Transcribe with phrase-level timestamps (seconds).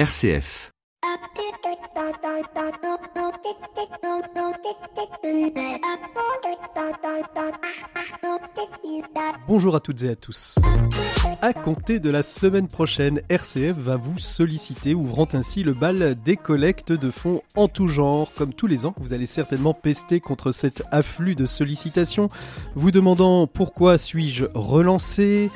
[0.00, 0.72] RCF.
[9.46, 10.58] Bonjour à toutes et à tous.
[11.42, 16.36] À compter de la semaine prochaine, RCF va vous solliciter, ouvrant ainsi le bal des
[16.36, 18.32] collectes de fonds en tout genre.
[18.38, 22.30] Comme tous les ans, vous allez certainement pester contre cet afflux de sollicitations,
[22.74, 25.50] vous demandant pourquoi suis-je relancé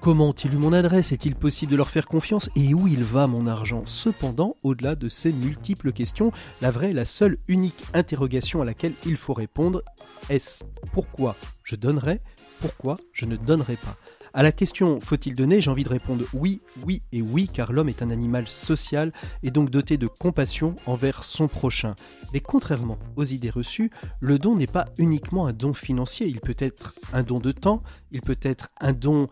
[0.00, 1.10] Comment ont-ils eu mon adresse?
[1.12, 2.48] Est-il possible de leur faire confiance?
[2.54, 3.82] Et où il va mon argent?
[3.86, 9.16] Cependant, au-delà de ces multiples questions, la vraie, la seule, unique interrogation à laquelle il
[9.16, 9.82] faut répondre,
[10.28, 12.20] est-ce pourquoi je donnerai
[12.60, 13.96] Pourquoi je ne donnerai pas?
[14.36, 17.88] À la question faut-il donner, j'ai envie de répondre oui, oui et oui, car l'homme
[17.88, 19.10] est un animal social
[19.42, 21.96] et donc doté de compassion envers son prochain.
[22.34, 26.56] Mais contrairement aux idées reçues, le don n'est pas uniquement un don financier, il peut
[26.58, 27.82] être un don de temps,
[28.12, 29.28] il peut être un don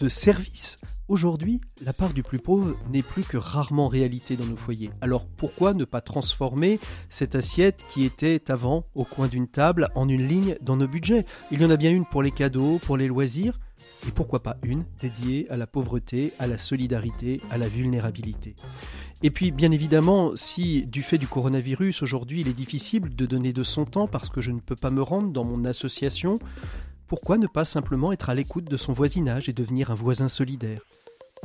[0.00, 0.78] de service.
[1.08, 4.90] Aujourd'hui, la part du plus pauvre n'est plus que rarement réalité dans nos foyers.
[5.02, 6.80] Alors pourquoi ne pas transformer
[7.10, 11.26] cette assiette qui était avant au coin d'une table en une ligne dans nos budgets?
[11.50, 13.60] Il y en a bien une pour les cadeaux, pour les loisirs,
[14.06, 18.54] et pourquoi pas une dédiée à la pauvreté, à la solidarité, à la vulnérabilité.
[19.22, 23.52] Et puis, bien évidemment, si du fait du coronavirus, aujourd'hui, il est difficile de donner
[23.52, 26.38] de son temps parce que je ne peux pas me rendre dans mon association,
[27.06, 30.82] pourquoi ne pas simplement être à l'écoute de son voisinage et devenir un voisin solidaire?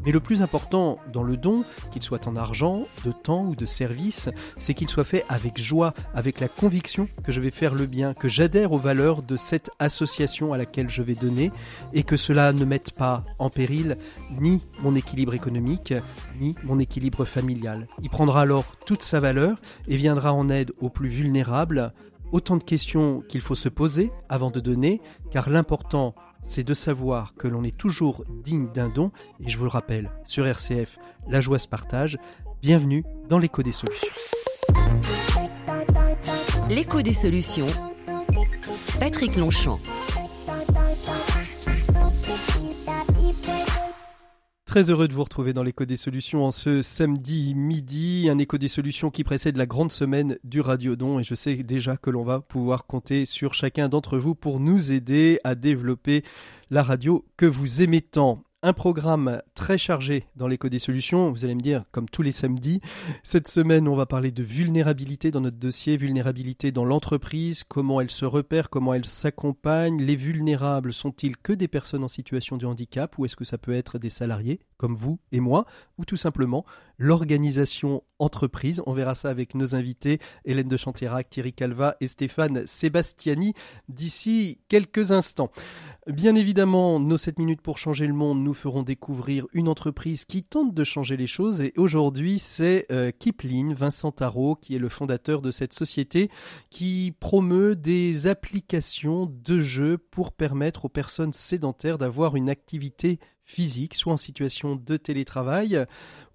[0.06, 3.66] Mais le plus important dans le don, qu'il soit en argent, de temps ou de
[3.66, 7.86] service, c'est qu'il soit fait avec joie, avec la conviction que je vais faire le
[7.86, 11.52] bien, que j'adhère aux valeurs de cette association à laquelle je vais donner
[11.94, 13.98] et que cela ne mette pas en péril
[14.40, 15.94] ni mon équilibre économique,
[16.40, 17.88] ni mon équilibre familial.
[18.02, 21.94] Il prendra alors toute sa valeur et viendra en aide aux plus vulnérables.
[22.32, 27.34] Autant de questions qu'il faut se poser avant de donner, car l'important c'est de savoir
[27.36, 30.98] que l'on est toujours digne d'un don, et je vous le rappelle, sur RCF,
[31.28, 32.18] la joie se partage.
[32.62, 34.10] Bienvenue dans l'écho des solutions.
[36.70, 37.68] L'écho des solutions.
[39.00, 39.80] Patrick Longchamp.
[44.72, 48.58] Très heureux de vous retrouver dans l'écho des solutions en ce samedi midi, un écho
[48.58, 52.24] des solutions qui précède la grande semaine du Radiodon et je sais déjà que l'on
[52.24, 56.24] va pouvoir compter sur chacun d'entre vous pour nous aider à développer
[56.70, 58.46] la radio que vous aimez tant.
[58.64, 62.32] Un programme très chargé dans l'écho des solutions, vous allez me dire, comme tous les
[62.32, 62.80] samedis.
[63.24, 68.12] Cette semaine, on va parler de vulnérabilité dans notre dossier, vulnérabilité dans l'entreprise, comment elle
[68.12, 70.00] se repère, comment elle s'accompagne.
[70.00, 73.74] Les vulnérables sont-ils que des personnes en situation de handicap ou est-ce que ça peut
[73.74, 74.60] être des salariés?
[74.82, 75.68] Comme vous et moi,
[76.00, 76.66] ou tout simplement
[76.98, 78.82] l'organisation entreprise.
[78.88, 83.54] On verra ça avec nos invités, Hélène de Chantirac, Thierry Calva et Stéphane Sébastiani,
[83.90, 85.52] d'ici quelques instants.
[86.08, 90.42] Bien évidemment, nos 7 minutes pour changer le monde nous feront découvrir une entreprise qui
[90.42, 94.90] tente de changer les choses et aujourd'hui c'est euh, Kipling, Vincent Tarot, qui est le
[94.90, 96.32] fondateur de cette société
[96.72, 103.96] qui promeut des applications de jeux pour permettre aux personnes sédentaires d'avoir une activité physique,
[103.96, 105.86] soit en situation de télétravail,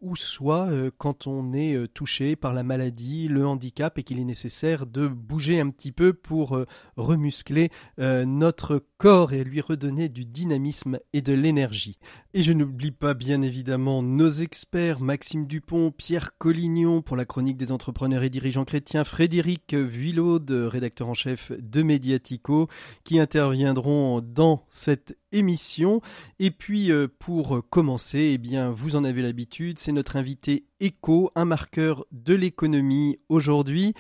[0.00, 4.18] ou soit euh, quand on est euh, touché par la maladie, le handicap, et qu'il
[4.18, 6.66] est nécessaire de bouger un petit peu pour euh,
[6.96, 11.98] remuscler notre corps et lui redonner du dynamisme et de l'énergie.
[12.34, 17.56] Et je n'oublie pas bien évidemment nos experts, Maxime Dupont, Pierre Collignon pour la chronique
[17.56, 22.68] des entrepreneurs et dirigeants chrétiens, Frédéric Vuillaude, rédacteur en chef de Mediatico,
[23.04, 26.00] qui interviendront dans cette émission.
[26.38, 31.44] Et puis pour commencer, eh bien, vous en avez l'habitude, c'est notre invité éco, un
[31.44, 33.94] marqueur de l'économie aujourd'hui.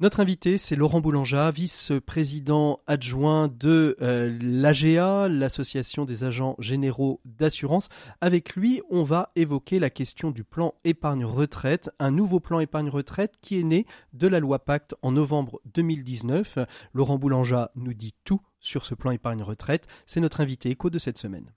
[0.00, 7.88] Notre invité, c'est Laurent Boulanger, vice-président adjoint de euh, l'AGA, l'Association des agents généraux d'assurance.
[8.20, 13.60] Avec lui, on va évoquer la question du plan épargne-retraite, un nouveau plan épargne-retraite qui
[13.60, 16.58] est né de la loi Pacte en novembre 2019.
[16.92, 19.86] Laurent Boulanger nous dit tout sur ce plan épargne-retraite.
[20.06, 21.52] C'est notre invité éco de cette semaine.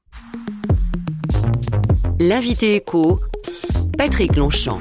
[2.20, 3.20] L'invité éco,
[3.96, 4.80] Patrick Longchamp.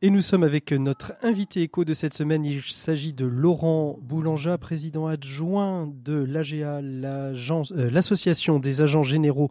[0.00, 2.44] Et nous sommes avec notre invité éco de cette semaine.
[2.44, 9.50] Il s'agit de Laurent Boulanger, président adjoint de l'AGA, euh, l'Association des agents généraux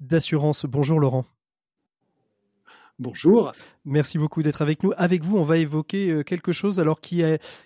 [0.00, 0.64] d'assurance.
[0.64, 1.26] Bonjour Laurent.
[2.98, 3.52] Bonjour.
[3.86, 4.92] Merci beaucoup d'être avec nous.
[4.98, 7.22] Avec vous, on va évoquer euh, quelque chose alors qui,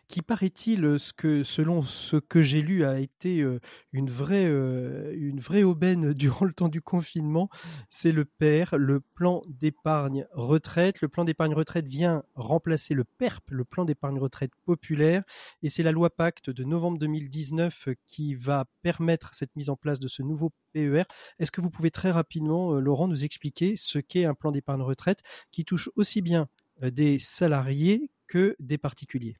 [0.06, 3.58] qui paraît-il, ce que, selon ce que j'ai lu, a été euh,
[3.90, 7.48] une vraie, euh, une vraie aubaine durant le temps du confinement?
[7.90, 11.00] C'est le PER, le plan d'épargne retraite.
[11.00, 15.24] Le plan d'épargne retraite vient remplacer le PERP, le plan d'épargne retraite populaire.
[15.64, 19.98] Et c'est la loi Pacte de novembre 2019 qui va permettre cette mise en place
[19.98, 21.02] de ce nouveau PER.
[21.40, 25.20] Est-ce que vous pouvez très rapidement, Laurent, nous expliquer ce qu'est un plan d'épargne retraite
[25.50, 26.48] qui touche aussi aussi bien
[26.82, 29.36] des salariés que des particuliers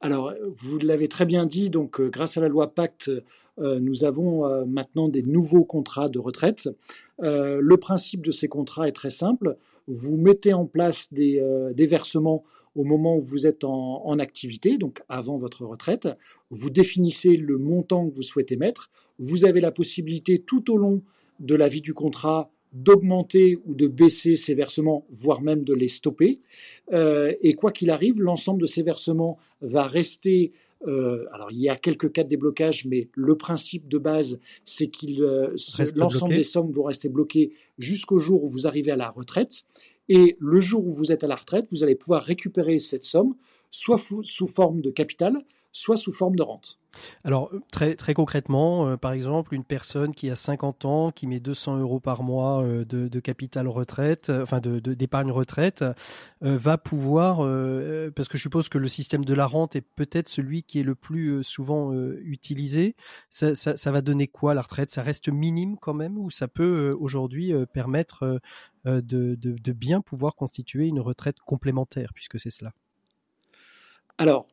[0.00, 3.10] alors, vous l'avez très bien dit, donc grâce à la loi Pacte,
[3.58, 6.68] nous avons maintenant des nouveaux contrats de retraite.
[7.18, 9.56] le principe de ces contrats est très simple.
[9.88, 11.42] Vous mettez en place des,
[11.76, 12.44] versements
[12.76, 16.08] au moment où vous êtes en, activité, donc avant votre retraite.
[16.50, 18.92] Vous définissez le montant que vous souhaitez mettre.
[19.18, 21.02] Vous avez la possibilité tout au long
[21.40, 25.88] de la vie du contrat d'augmenter ou de baisser ces versements, voire même de les
[25.88, 26.40] stopper.
[26.92, 30.52] Euh, et quoi qu'il arrive, l'ensemble de ces versements va rester.
[30.86, 34.88] Euh, alors il y a quelques cas de déblocage, mais le principe de base, c'est
[34.88, 35.56] que euh,
[35.96, 39.64] l'ensemble des sommes vont rester bloquées jusqu'au jour où vous arrivez à la retraite.
[40.08, 43.34] Et le jour où vous êtes à la retraite, vous allez pouvoir récupérer cette somme,
[43.70, 45.36] soit sous forme de capital,
[45.72, 46.78] soit sous forme de rente.
[47.24, 51.40] Alors, très, très concrètement, euh, par exemple, une personne qui a 50 ans, qui met
[51.40, 55.84] 200 euros par mois euh, de, capital retraite, euh, enfin d'épargne de, retraite,
[56.40, 57.38] va pouvoir,
[58.14, 60.84] parce que je suppose que le système de la rente est peut-être celui qui est
[60.84, 62.94] le plus souvent utilisé,
[63.28, 64.90] ça, ça, va donner quoi la retraite?
[64.90, 68.40] Ça reste minime quand même ou ça peut aujourd'hui permettre
[68.84, 69.00] de,
[69.36, 72.72] de bien pouvoir constituer une retraite complémentaire, puisque c'est cela?
[74.18, 74.46] Alors,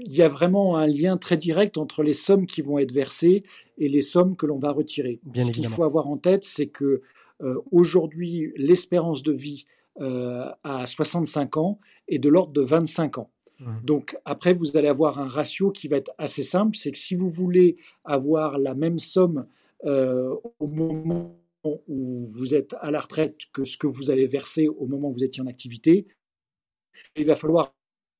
[0.00, 3.44] il y a vraiment un lien très direct entre les sommes qui vont être versées
[3.78, 5.20] et les sommes que l'on va retirer.
[5.36, 7.02] Ce qu'il faut avoir en tête, c'est que
[7.42, 9.66] euh, aujourd'hui, l'espérance de vie
[10.00, 13.30] euh, à 65 ans est de l'ordre de 25 ans.
[13.58, 13.72] Mmh.
[13.84, 17.14] Donc après, vous allez avoir un ratio qui va être assez simple, c'est que si
[17.14, 19.46] vous voulez avoir la même somme
[19.84, 21.38] euh, au moment
[21.88, 25.12] où vous êtes à la retraite que ce que vous avez versé au moment où
[25.12, 26.06] vous étiez en activité,
[27.16, 27.74] il va falloir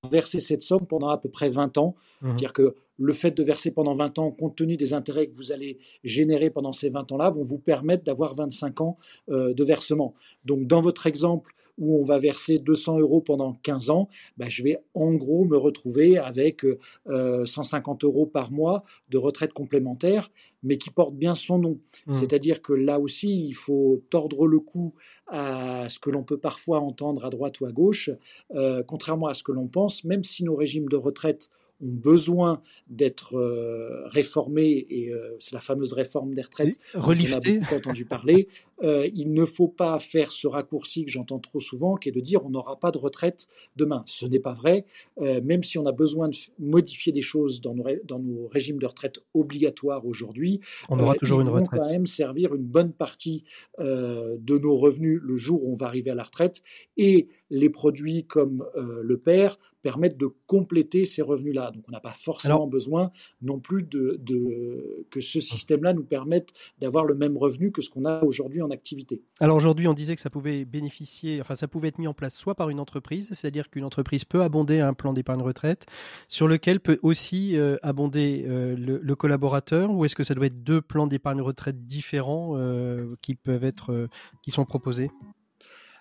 [0.09, 1.95] verser cette somme pendant à peu près 20 ans.
[2.21, 2.27] Mmh.
[2.29, 5.53] C'est-à-dire que le fait de verser pendant 20 ans, compte tenu des intérêts que vous
[5.53, 8.99] allez générer pendant ces 20 ans-là, vont vous permettre d'avoir 25 ans
[9.31, 10.15] euh, de versement.
[10.45, 14.63] Donc, dans votre exemple où on va verser 200 euros pendant 15 ans, bah, je
[14.63, 16.65] vais en gros me retrouver avec
[17.07, 20.31] 150 euh, euros par mois de retraite complémentaire,
[20.63, 21.79] mais qui porte bien son nom.
[22.07, 22.15] Mmh.
[22.15, 24.95] C'est-à-dire que là aussi, il faut tordre le cou
[25.27, 28.11] à ce que l'on peut parfois entendre à droite ou à gauche,
[28.55, 31.51] euh, contrairement à ce que l'on pense, même si nos régimes de retraite
[31.83, 37.09] ont besoin d'être euh, réformés, et euh, c'est la fameuse réforme des retraites dont on
[37.11, 38.49] a beaucoup entendu parler,
[38.83, 42.21] euh, il ne faut pas faire ce raccourci que j'entends trop souvent, qui est de
[42.21, 44.03] dire on n'aura pas de retraite demain.
[44.07, 44.85] Ce n'est pas vrai,
[45.21, 48.87] même si on a besoin de modifier des choses dans nos, dans nos régimes de
[48.87, 51.81] retraite obligatoires aujourd'hui, on aura toujours ils une vont retraite.
[51.81, 53.45] quand même servir une bonne partie
[53.79, 56.63] de nos revenus le jour où on va arriver à la retraite,
[56.97, 61.71] et les produits comme le père permettent de compléter ces revenus-là.
[61.71, 63.13] Donc on n'a pas forcément besoin
[63.43, 66.49] non plus de, que ce système-là nous permette
[66.81, 69.23] d'avoir le même revenu que ce qu'on a aujourd'hui en activité.
[69.41, 72.35] Alors aujourd'hui, on disait que ça pouvait bénéficier, enfin ça pouvait être mis en place
[72.35, 75.87] soit par une entreprise, c'est-à-dire qu'une entreprise peut abonder un plan d'épargne retraite
[76.29, 80.65] sur lequel peut aussi euh, abonder euh, le, collaborateur, ou est-ce que ça doit être
[80.65, 84.09] deux plans d'épargne retraite différents euh, qui peuvent être,
[84.43, 85.11] qui sont proposés?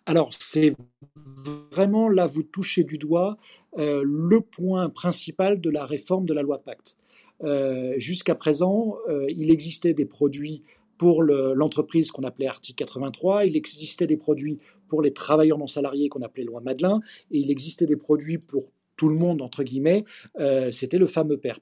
[0.05, 0.75] Alors, c'est
[1.71, 3.37] vraiment là, vous touchez du doigt
[3.77, 6.97] euh, le point principal de la réforme de la loi Pacte.
[7.43, 10.63] Euh, jusqu'à présent, euh, il existait des produits
[10.97, 16.09] pour l'entreprise qu'on appelait article 83, il existait des produits pour les travailleurs non salariés
[16.09, 20.05] qu'on appelait loi Madelin, et il existait des produits pour tout le monde, entre guillemets,
[20.71, 21.61] c'était le fameux PERP.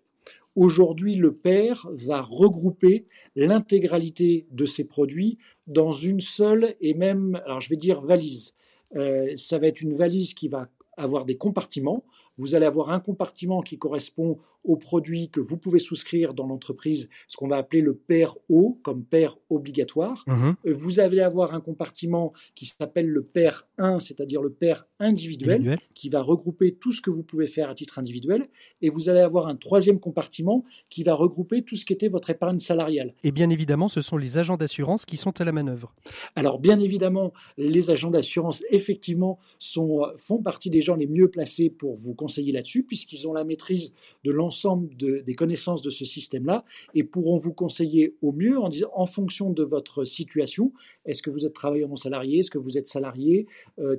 [0.56, 7.62] Aujourd'hui, le père va regrouper l'intégralité de ces produits dans une seule et même, alors
[7.62, 8.54] je vais dire valise.
[8.98, 12.04] Euh, ça va être une valise qui va avoir des compartiments.
[12.38, 17.10] Vous allez avoir un compartiment qui correspond aux produits que vous pouvez souscrire dans l'entreprise,
[17.28, 20.24] ce qu'on va appeler le pair O, comme pair obligatoire.
[20.28, 20.56] Mhm.
[20.66, 25.80] Euh, vous allez avoir un compartiment qui s'appelle le pair 1, c'est-à-dire le pair individuel,
[25.96, 28.48] qui va regrouper tout ce que vous pouvez faire à titre individuel.
[28.82, 32.30] Et vous allez avoir un troisième compartiment qui va regrouper tout ce qui était votre
[32.30, 33.16] épargne salariale.
[33.24, 35.94] Et bien évidemment, ce sont les agents d'assurance qui sont à la manœuvre.
[36.36, 41.70] Alors, bien évidemment, les agents d'assurance, effectivement, sont, font partie des gens les mieux placés
[41.70, 46.04] pour vous conseiller là-dessus, puisqu'ils ont la maîtrise de l'ensemble l'ensemble des connaissances de ce
[46.04, 50.74] système-là et pourront vous conseiller au mieux en, disant, en fonction de votre situation,
[51.06, 53.48] est-ce que vous êtes travailleur non salarié, est-ce que vous êtes salarié,
[53.80, 53.96] euh,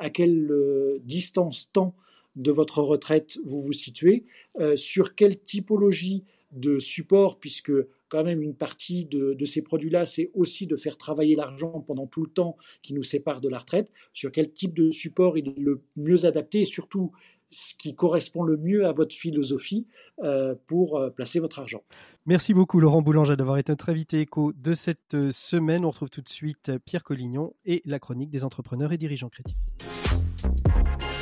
[0.00, 1.94] à quelle euh, distance temps
[2.34, 4.24] de votre retraite vous vous situez,
[4.58, 7.72] euh, sur quelle typologie de support, puisque
[8.08, 12.06] quand même une partie de, de ces produits-là, c'est aussi de faire travailler l'argent pendant
[12.06, 15.48] tout le temps qui nous sépare de la retraite, sur quel type de support il
[15.48, 17.12] est le mieux adapté et surtout
[17.50, 19.86] ce qui correspond le mieux à votre philosophie
[20.66, 21.82] pour placer votre argent.
[22.26, 25.84] Merci beaucoup Laurent Boulanger d'avoir été notre invité éco de cette semaine.
[25.84, 29.56] On retrouve tout de suite Pierre Collignon et la chronique des entrepreneurs et dirigeants chrétiens.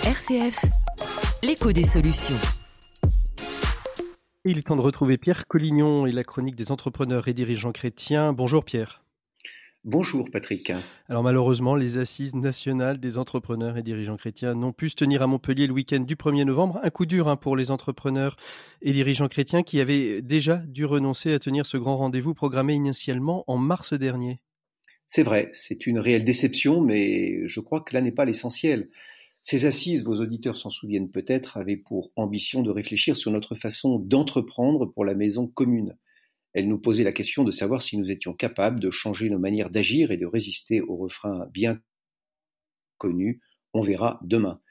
[0.04, 0.64] RCF,
[1.42, 2.36] l'écho des solutions.
[4.44, 8.32] Il est temps de retrouver Pierre Collignon et la chronique des entrepreneurs et dirigeants chrétiens.
[8.32, 9.02] Bonjour Pierre.
[9.88, 10.72] Bonjour Patrick.
[11.08, 15.28] Alors malheureusement, les assises nationales des entrepreneurs et dirigeants chrétiens n'ont pu se tenir à
[15.28, 16.80] Montpellier le week-end du 1er novembre.
[16.82, 18.36] Un coup dur hein, pour les entrepreneurs
[18.82, 23.44] et dirigeants chrétiens qui avaient déjà dû renoncer à tenir ce grand rendez-vous programmé initialement
[23.46, 24.40] en mars dernier.
[25.06, 28.88] C'est vrai, c'est une réelle déception, mais je crois que là n'est pas l'essentiel.
[29.40, 34.00] Ces assises, vos auditeurs s'en souviennent peut-être, avaient pour ambition de réfléchir sur notre façon
[34.00, 35.96] d'entreprendre pour la maison commune.
[36.56, 39.68] Elles nous posaient la question de savoir si nous étions capables de changer nos manières
[39.68, 41.82] d'agir et de résister au refrain bien
[42.96, 43.42] connu
[43.74, 44.62] On verra demain.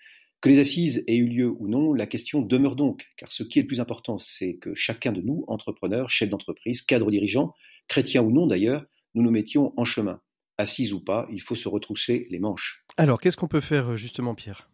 [0.41, 3.59] Que les assises aient eu lieu ou non, la question demeure donc, car ce qui
[3.59, 7.53] est le plus important, c'est que chacun de nous, entrepreneurs, chefs d'entreprise, cadres dirigeants,
[7.87, 10.19] chrétiens ou non d'ailleurs, nous nous mettions en chemin
[10.57, 12.83] assise ou pas, il faut se retrousser les manches.
[12.97, 14.71] Alors, qu'est-ce qu'on peut faire euh, justement, Pierre?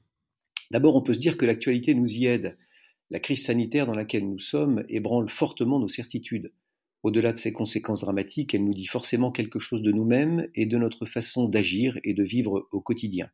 [0.69, 2.57] D'abord, on peut se dire que l'actualité nous y aide.
[3.09, 6.53] La crise sanitaire dans laquelle nous sommes ébranle fortement nos certitudes.
[7.03, 10.77] Au-delà de ses conséquences dramatiques, elle nous dit forcément quelque chose de nous-mêmes et de
[10.77, 13.29] notre façon d'agir et de vivre au quotidien.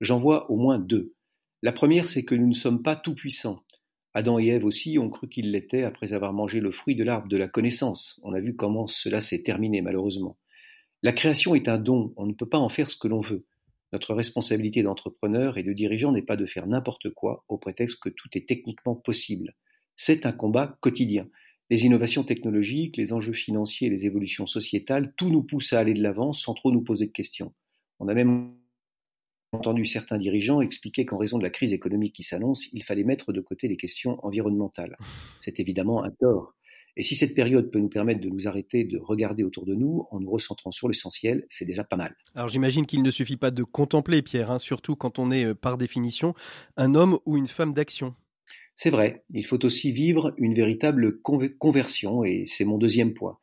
[0.00, 1.14] J'en vois au moins deux.
[1.62, 3.62] La première, c'est que nous ne sommes pas tout-puissants.
[4.14, 7.28] Adam et Ève aussi ont cru qu'ils l'étaient après avoir mangé le fruit de l'arbre
[7.28, 8.20] de la connaissance.
[8.22, 10.36] On a vu comment cela s'est terminé malheureusement.
[11.02, 13.46] La création est un don, on ne peut pas en faire ce que l'on veut.
[13.92, 18.08] Notre responsabilité d'entrepreneur et de dirigeant n'est pas de faire n'importe quoi au prétexte que
[18.08, 19.54] tout est techniquement possible.
[19.96, 21.28] C'est un combat quotidien.
[21.72, 25.94] Les innovations technologiques, les enjeux financiers et les évolutions sociétales, tout nous pousse à aller
[25.94, 27.54] de l'avant sans trop nous poser de questions.
[27.98, 28.52] On a même
[29.52, 33.32] entendu certains dirigeants expliquer qu'en raison de la crise économique qui s'annonce, il fallait mettre
[33.32, 34.98] de côté les questions environnementales.
[35.40, 36.52] C'est évidemment un tort.
[36.98, 40.06] Et si cette période peut nous permettre de nous arrêter, de regarder autour de nous
[40.10, 42.14] en nous recentrant sur l'essentiel, c'est déjà pas mal.
[42.34, 45.54] Alors j'imagine qu'il ne suffit pas de contempler, Pierre, hein, surtout quand on est euh,
[45.54, 46.34] par définition
[46.76, 48.14] un homme ou une femme d'action.
[48.82, 53.38] C'est vrai, il faut aussi vivre une véritable conversion, et c'est mon deuxième point.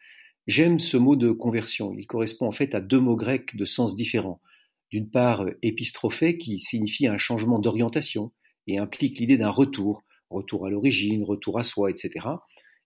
[0.48, 3.96] J'aime ce mot de conversion, il correspond en fait à deux mots grecs de sens
[3.96, 4.42] différents.
[4.92, 8.34] D'une part, épistrophée, qui signifie un changement d'orientation
[8.68, 12.20] et implique l'idée d'un retour, retour à l'origine, retour à soi, etc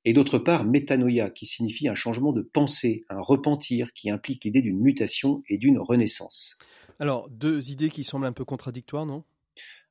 [0.05, 4.62] et d'autre part métanoïa, qui signifie un changement de pensée, un repentir, qui implique l'idée
[4.62, 6.57] d'une mutation et d'une renaissance.
[7.00, 9.24] Alors, deux idées qui semblent un peu contradictoires, non?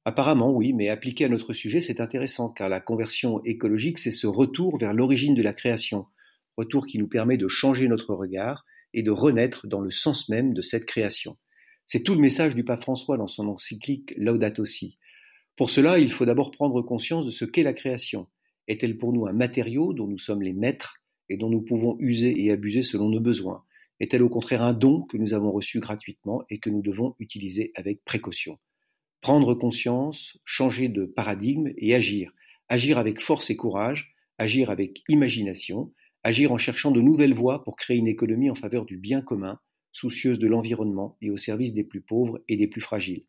[0.05, 4.27] Apparemment, oui, mais appliqué à notre sujet, c'est intéressant, car la conversion écologique, c'est ce
[4.27, 6.07] retour vers l'origine de la création,
[6.57, 10.55] retour qui nous permet de changer notre regard et de renaître dans le sens même
[10.55, 11.37] de cette création.
[11.87, 14.99] C'est tout le message du pape François dans son encyclique Laudato Si.
[15.57, 18.27] Pour cela, il faut d'abord prendre conscience de ce qu'est la création,
[18.69, 20.97] est-elle pour nous un matériau dont nous sommes les maîtres
[21.29, 23.65] et dont nous pouvons user et abuser selon nos besoins?
[24.01, 27.73] Est-elle au contraire un don que nous avons reçu gratuitement et que nous devons utiliser
[27.75, 28.59] avec précaution?
[29.23, 32.33] Prendre conscience, changer de paradigme et agir.
[32.69, 35.93] Agir avec force et courage, agir avec imagination,
[36.25, 39.61] agir en cherchant de nouvelles voies pour créer une économie en faveur du bien commun,
[39.93, 43.25] soucieuse de l'environnement et au service des plus pauvres et des plus fragiles.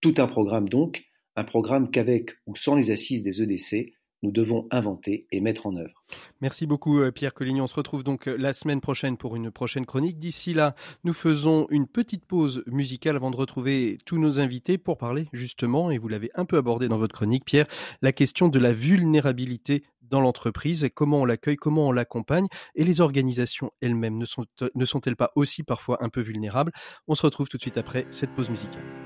[0.00, 1.04] Tout un programme donc,
[1.36, 3.92] un programme qu'avec ou sans les assises des EDC,
[4.24, 6.02] nous devons inventer et mettre en œuvre.
[6.40, 7.64] Merci beaucoup euh, Pierre Collignon.
[7.64, 10.18] On se retrouve donc euh, la semaine prochaine pour une prochaine chronique.
[10.18, 14.96] D'ici là, nous faisons une petite pause musicale avant de retrouver tous nos invités pour
[14.96, 17.66] parler justement, et vous l'avez un peu abordé dans votre chronique Pierre,
[18.00, 23.00] la question de la vulnérabilité dans l'entreprise, comment on l'accueille, comment on l'accompagne, et les
[23.00, 24.26] organisations elles-mêmes ne,
[24.74, 26.72] ne sont-elles pas aussi parfois un peu vulnérables?
[27.08, 29.03] On se retrouve tout de suite après cette pause musicale.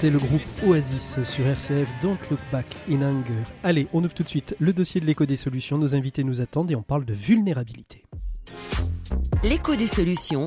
[0.00, 3.00] C'était le groupe Oasis sur RCF Don't Look Back in.
[3.64, 5.76] Allez, on ouvre tout de suite le dossier de l'écho des solutions.
[5.76, 8.04] Nos invités nous attendent et on parle de vulnérabilité.
[9.42, 10.44] L'écho des solutions.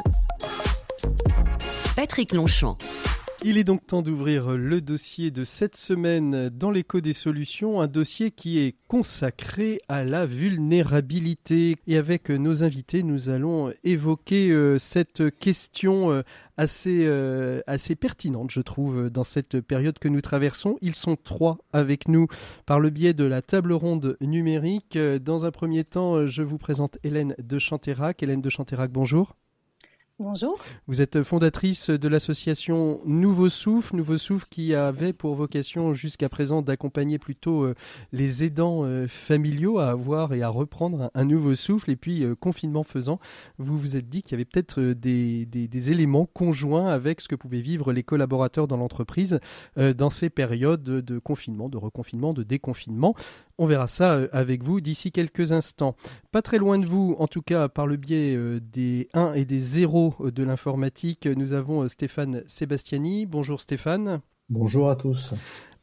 [1.97, 2.77] Patrick Longchamp.
[3.43, 7.87] Il est donc temps d'ouvrir le dossier de cette semaine dans l'écho des solutions, un
[7.87, 11.75] dossier qui est consacré à la vulnérabilité.
[11.87, 16.21] Et avec nos invités, nous allons évoquer euh, cette question euh,
[16.55, 20.77] assez, euh, assez pertinente, je trouve, dans cette période que nous traversons.
[20.81, 22.27] Ils sont trois avec nous
[22.67, 24.99] par le biais de la table ronde numérique.
[24.99, 28.21] Dans un premier temps, je vous présente Hélène de Chanterac.
[28.21, 29.35] Hélène de Chanterac, bonjour.
[30.23, 30.59] Bonjour.
[30.85, 36.61] Vous êtes fondatrice de l'association Nouveau Souffle, Nouveau Souffle qui avait pour vocation jusqu'à présent
[36.61, 37.73] d'accompagner plutôt euh,
[38.11, 41.89] les aidants euh, familiaux à avoir et à reprendre un, nouveau souffle.
[41.89, 43.19] Et puis, euh, confinement faisant,
[43.57, 45.47] vous vous êtes dit qu'il y avait peut-être des,
[45.91, 49.39] éléments conjoints avec ce que pouvaient vivre les collaborateurs dans l'entreprise
[49.77, 53.15] dans ces périodes de confinement, de reconfinement, de déconfinement.
[53.57, 55.95] On verra ça avec vous d'ici quelques instants.
[56.31, 59.59] Pas très loin de vous, en tout cas par le biais des 1 et des
[59.59, 63.25] 0 de l'informatique, nous avons euh, Stéphane Sébastiani.
[63.25, 64.21] Bonjour Stéphane.
[64.49, 65.33] Bonjour à tous.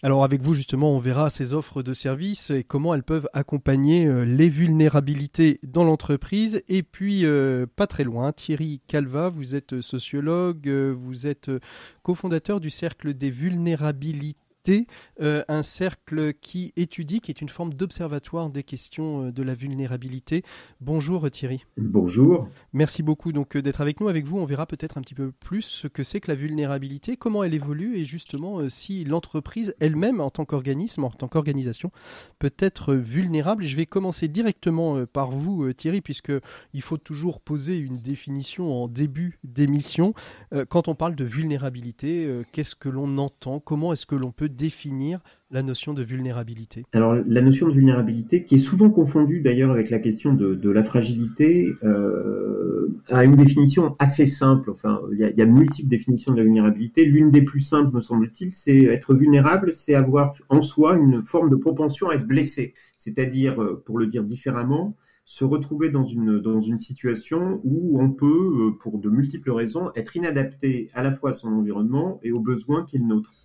[0.02, 4.06] Alors avec vous justement, on verra ces offres de services et comment elles peuvent accompagner
[4.06, 6.62] euh, les vulnérabilités dans l'entreprise.
[6.68, 11.50] Et puis euh, pas très loin, Thierry Calva, vous êtes sociologue, vous êtes
[12.02, 14.47] cofondateur du cercle des vulnérabilités
[15.20, 19.54] euh, un cercle qui étudie, qui est une forme d'observatoire des questions euh, de la
[19.54, 20.42] vulnérabilité.
[20.80, 21.64] Bonjour Thierry.
[21.76, 22.46] Bonjour.
[22.72, 24.08] Merci beaucoup donc euh, d'être avec nous.
[24.08, 27.16] Avec vous, on verra peut-être un petit peu plus ce que c'est que la vulnérabilité,
[27.16, 31.90] comment elle évolue et justement si l'entreprise elle-même, en tant qu'organisme, en tant qu'organisation,
[32.38, 33.64] peut être vulnérable.
[33.64, 36.32] Et je vais commencer directement par vous Thierry, puisque
[36.72, 40.14] il faut toujours poser une définition en début d'émission.
[40.68, 43.60] Quand on parle de vulnérabilité, qu'est-ce que l'on entend?
[43.60, 48.44] Comment est-ce que l'on peut définir la notion de vulnérabilité Alors la notion de vulnérabilité,
[48.44, 53.96] qui est souvent confondue d'ailleurs avec la question de, la fragilité, euh, a une définition
[53.98, 54.70] assez simple.
[54.70, 57.04] Enfin, il y, a, multiples définitions de la vulnérabilité.
[57.04, 61.48] L'une des plus simples, me semble-t-il, c'est être vulnérable, c'est avoir en soi une forme
[61.48, 62.74] de propension à être blessé.
[62.98, 64.96] C'est-à-dire, euh, pour le dire différemment,
[65.28, 69.90] se retrouver dans une, dans une situation où on peut, euh, pour de multiples raisons,
[69.94, 73.37] être inadapté à la fois à son environnement et aux besoins qui est nôtre.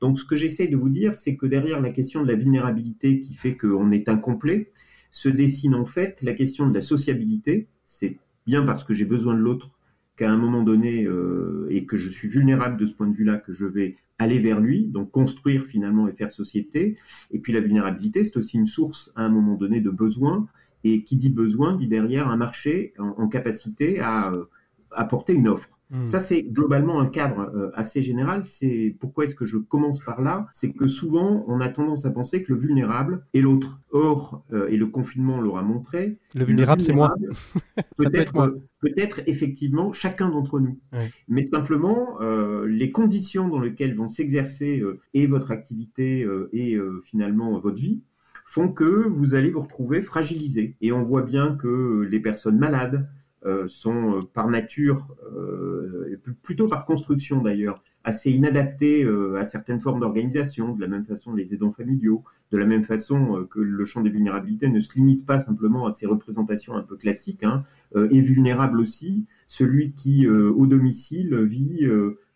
[0.00, 3.20] Donc ce que j'essaie de vous dire, c'est que derrière la question de la vulnérabilité
[3.20, 4.72] qui fait qu'on est incomplet,
[5.10, 7.68] se dessine en fait la question de la sociabilité.
[7.84, 9.70] C'est bien parce que j'ai besoin de l'autre
[10.16, 13.38] qu'à un moment donné, euh, et que je suis vulnérable de ce point de vue-là,
[13.38, 16.98] que je vais aller vers lui, donc construire finalement et faire société.
[17.30, 20.46] Et puis la vulnérabilité, c'est aussi une source à un moment donné de besoin.
[20.86, 24.44] Et qui dit besoin dit derrière un marché en, capacité à euh,
[24.90, 25.73] apporter une offre.
[25.90, 26.06] Hmm.
[26.06, 28.44] Ça, c'est globalement un cadre euh, assez général.
[28.46, 30.46] C'est pourquoi est-ce que je commence par là?
[30.52, 33.80] C'est que souvent, on a tendance à penser que le vulnérable est l'autre.
[33.90, 37.14] Or, euh, et le confinement l'aura montré, le vulnérable, c'est moi.
[37.96, 40.80] Peut-être, euh, peut-être effectivement chacun d'entre nous.
[41.28, 42.18] Mais simplement,
[42.66, 44.82] les conditions dans lesquelles vont s'exercer
[45.14, 48.02] et votre activité et finalement votre vie
[48.44, 50.76] font que vous allez vous retrouver fragilisé.
[50.80, 53.23] Et on voit bien que les personnes malades, euh,
[53.66, 59.06] sont euh, par nature, euh, plutôt par construction d'ailleurs, assez inadaptés
[59.38, 63.46] à certaines formes d'organisation, de la même façon les aidants familiaux, de la même façon
[63.50, 66.96] que le champ des vulnérabilités ne se limite pas simplement à ces représentations un peu
[66.96, 71.88] classiques, hein, est vulnérable aussi celui qui, au domicile, vit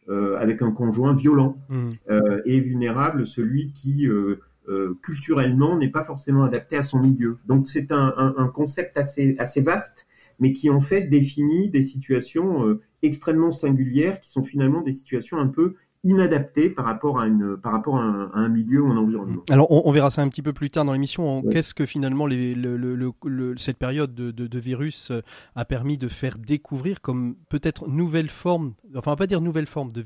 [0.09, 1.91] avec un conjoint violent, mmh.
[2.47, 4.09] est vulnérable celui qui...
[5.03, 7.37] culturellement n'est pas forcément adapté à son milieu.
[7.47, 10.08] Donc c'est un, un, concept assez, assez vaste
[10.39, 15.39] mais qui en fait définit des situations euh, extrêmement singulières, qui sont finalement des situations
[15.39, 19.43] un peu inadapté par rapport à, une, par rapport à, un, milieu ou un environnement.
[19.51, 21.43] Alors on, verra ça un petit peu plus tard dans l'émission.
[21.43, 25.21] Qu'est-ce que finalement les, le, cette période de, de, virus euh,
[25.57, 29.67] a permis de faire découvrir comme peut-être nouvelle forme, enfin on va pas dire nouvelle
[29.67, 30.01] forme de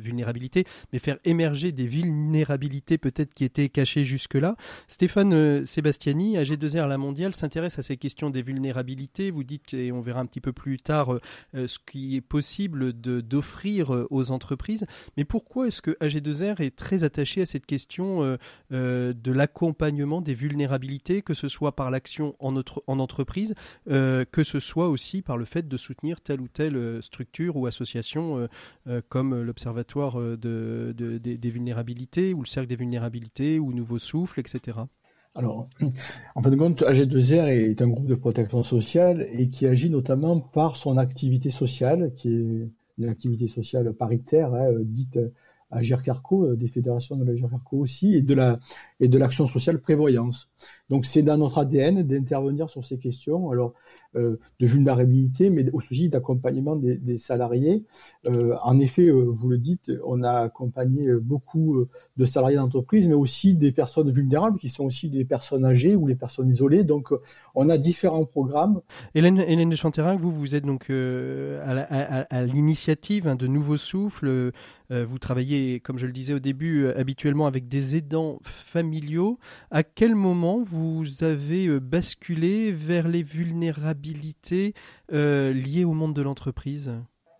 [0.00, 4.56] vulnérabilité, mais faire émerger des vulnérabilités peut-être qui étaient cachées jusque-là.
[4.88, 9.30] Stéphane euh, Sébastiani, AG2R La Mondiale, s'intéresse à ces questions des vulnérabilités.
[9.30, 11.14] Vous dites, et on verra un petit peu plus tard,
[11.54, 14.86] euh, ce qui est possible d'offrir aux entreprises.
[15.16, 18.36] Mais pourquoi est-ce que AG2R est très attaché à cette question euh,
[18.72, 23.54] euh, de l'accompagnement des vulnérabilités, que ce soit par l'action en, en, entreprise,
[23.88, 27.66] euh, que ce soit aussi par le fait de soutenir telle ou telle structure ou
[27.66, 28.48] association
[29.08, 34.78] comme l'Observatoire de, des vulnérabilités ou le Cercle des vulnérabilités ou Nouveau Souffle, etc.
[35.36, 35.68] Alors,
[36.34, 40.40] en fin de compte, AG2R est un groupe de protection sociale et qui agit notamment
[40.40, 42.68] par son activité sociale, qui est
[43.00, 45.18] une activité sociale paritaire, hein, euh, dite
[45.70, 48.58] à GERCARCO, des fédérations de la GERCARCO aussi, et de la
[49.00, 50.48] et de l'action sociale prévoyance.
[50.90, 53.74] Donc c'est dans notre ADN d'intervenir sur ces questions, alors
[54.16, 57.84] euh, de vulnérabilité, mais aussi d'accompagnement des, salariés.
[58.26, 61.86] Euh, en effet, euh, vous le dites, on a accompagné beaucoup
[62.16, 66.08] de salariés d'entreprise, mais aussi des personnes vulnérables qui sont aussi des personnes âgées ou
[66.08, 66.82] les personnes isolées.
[66.82, 67.10] Donc
[67.54, 68.80] on a différents programmes.
[69.14, 74.52] Hélène, Hélène de vous, vous êtes donc à, l'initiative hein, de Nouveau Souffle.
[74.90, 78.89] vous travaillez, comme je le disais au début, habituellement avec des aidants familiaux.
[79.70, 84.74] À quel moment vous avez euh, basculé vers les vulnérabilités
[85.12, 86.92] euh, liées au monde de l'entreprise?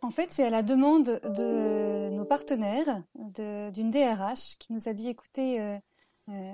[0.03, 5.09] En fait, c'est à la demande de nos partenaires, d'une DRH qui nous a dit,
[5.09, 5.79] écoutez, euh,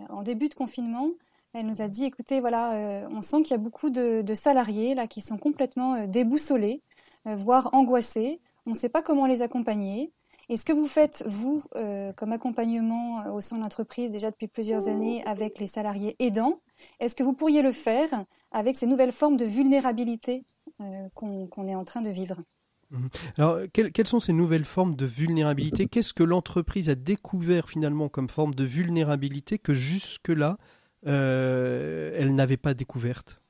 [0.09, 1.11] en début de confinement,
[1.53, 4.95] elle nous a dit, écoutez, voilà, on sent qu'il y a beaucoup de, de, salariés
[4.95, 6.83] là qui sont complètement déboussolés,
[7.25, 8.41] voire angoissés.
[8.67, 10.13] On ne sait pas comment les accompagner.
[10.49, 14.31] Et ce que vous faites, vous, euh, comme accompagnement euh, au sein de l'entreprise déjà
[14.31, 16.61] depuis plusieurs années avec les salariés aidants,
[17.01, 18.09] est-ce que vous pourriez le faire
[18.53, 20.45] avec ces nouvelles formes de vulnérabilité
[20.81, 22.37] euh, qu'on est en train de vivre?
[22.93, 23.09] Mhm.
[23.39, 25.87] alors, quelles, sont ces nouvelles formes de vulnérabilité?
[25.87, 30.59] Qu'est-ce que l'entreprise a découvert finalement comme forme de vulnérabilité que jusque-là,
[31.03, 33.43] elle n'avait pas découverte?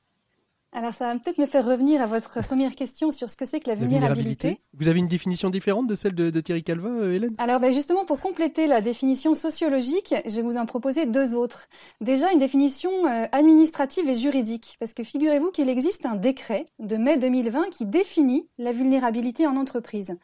[0.77, 3.61] Alors ça va peut-être me faire revenir à votre première question sur ce que c'est
[3.61, 4.59] que la vulnérabilité.
[4.75, 7.35] Vous avez une définition différente de celle de, Thierry Calva, euh, Hélène?
[7.39, 11.69] Alors ben justement, pour compléter la définition sociologique, je vais vous en proposer deux autres.
[12.03, 16.99] Déjà une définition euh, administrative et juridique, parce que figurez-vous qu'il existe un décret de
[16.99, 20.15] mai 2020 qui définit la vulnérabilité en entreprise.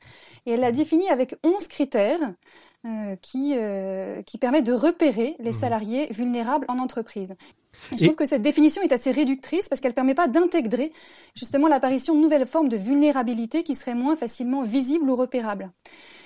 [0.45, 2.21] Et elle l'a défini avec 11 critères
[2.85, 3.55] euh, qui,
[4.27, 5.61] qui permettent de repérer les mmh.
[5.61, 7.37] salariés vulnérables en entreprise
[7.90, 10.92] je trouve que cette définition est assez réductrice parce qu'elle ne permet pas d'intégrer
[11.35, 15.71] justement l'apparition de nouvelles formes de vulnérabilité qui seraient moins facilement visibles ou repérables.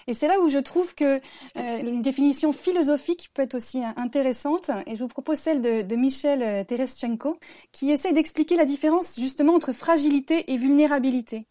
[0.08, 1.16] Et c'est là où je trouve que
[1.56, 4.70] euh, une définition philosophique peut être aussi euh, intéressante.
[4.86, 7.38] Et je vous propose celle de, de Michel euh, Tereschenko,
[7.72, 11.46] qui essaie d'expliquer la différence justement entre fragilité et vulnérabilité.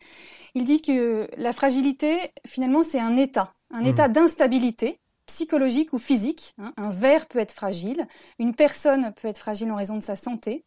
[0.54, 3.88] Il dit que la fragilité, finalement, c'est un état, un mmh.
[3.88, 6.56] état d'instabilité psychologique ou physique.
[6.58, 6.74] Hein.
[6.78, 8.08] Un verre peut être fragile,
[8.40, 10.66] une personne peut être fragile en raison de sa santé.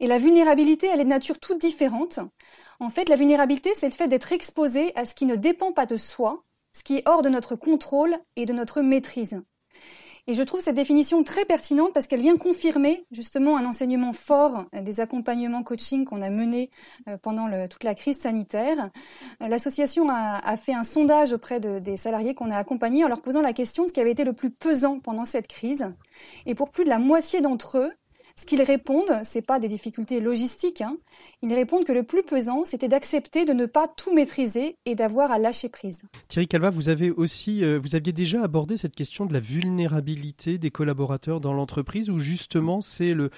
[0.00, 2.20] Et la vulnérabilité, elle est de nature toute différente.
[2.80, 5.86] En fait, la vulnérabilité, c'est le fait d'être exposé à ce qui ne dépend pas
[5.86, 6.44] de soi,
[6.76, 9.42] ce qui est hors de notre contrôle et de notre maîtrise.
[10.26, 14.64] Et je trouve cette définition très pertinente parce qu'elle vient confirmer justement un enseignement fort
[14.72, 16.70] des accompagnements coaching qu'on a menés
[17.08, 18.90] euh, pendant toute la crise sanitaire.
[19.42, 23.42] Euh, l'association a, fait un sondage auprès des salariés qu'on a accompagnés en leur posant
[23.42, 25.86] la question de ce qui avait été le plus pesant pendant cette crise.
[26.46, 27.92] Et pour plus de la moitié d'entre eux,
[28.36, 30.80] ce qu'ils répondent, c'est pas des difficultés logistiques.
[30.80, 30.96] Hein.
[31.42, 35.30] Ils répondent que le plus pesant, c'était d'accepter de ne pas tout maîtriser et d'avoir
[35.30, 36.02] à lâcher prise.
[36.26, 40.58] Thierry Calva, vous avez aussi, euh, vous aviez déjà abordé cette question de la vulnérabilité
[40.58, 43.30] des collaborateurs dans l'entreprise, où justement c'est le,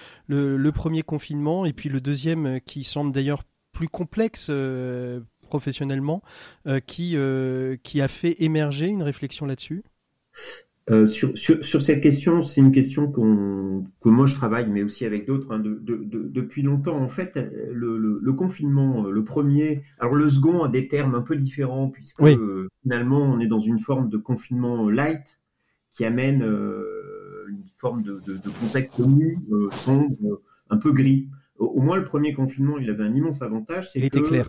[0.72, 6.22] premier confinement et puis le deuxième euh, qui semble d'ailleurs plus complexe euh, professionnellement,
[6.86, 9.84] qui a fait émerger une réflexion là-dessus?
[10.88, 14.84] Euh, sur, sur, sur, cette question, c'est une question qu'on, que moi je travaille, mais
[14.84, 16.96] aussi avec d'autres, hein, de, de, de, depuis longtemps.
[16.96, 17.34] En fait,
[17.72, 21.88] le, le, le, confinement, le premier, alors le second a des termes un peu différents,
[21.88, 25.40] puisque euh, finalement on est dans une forme de confinement light
[25.90, 28.20] qui amène euh, une forme de,
[28.60, 31.28] contexte nu, euh, sombre, un peu gris.
[31.58, 34.48] Au, moins le premier confinement, il avait un immense avantage, c'est il était clair.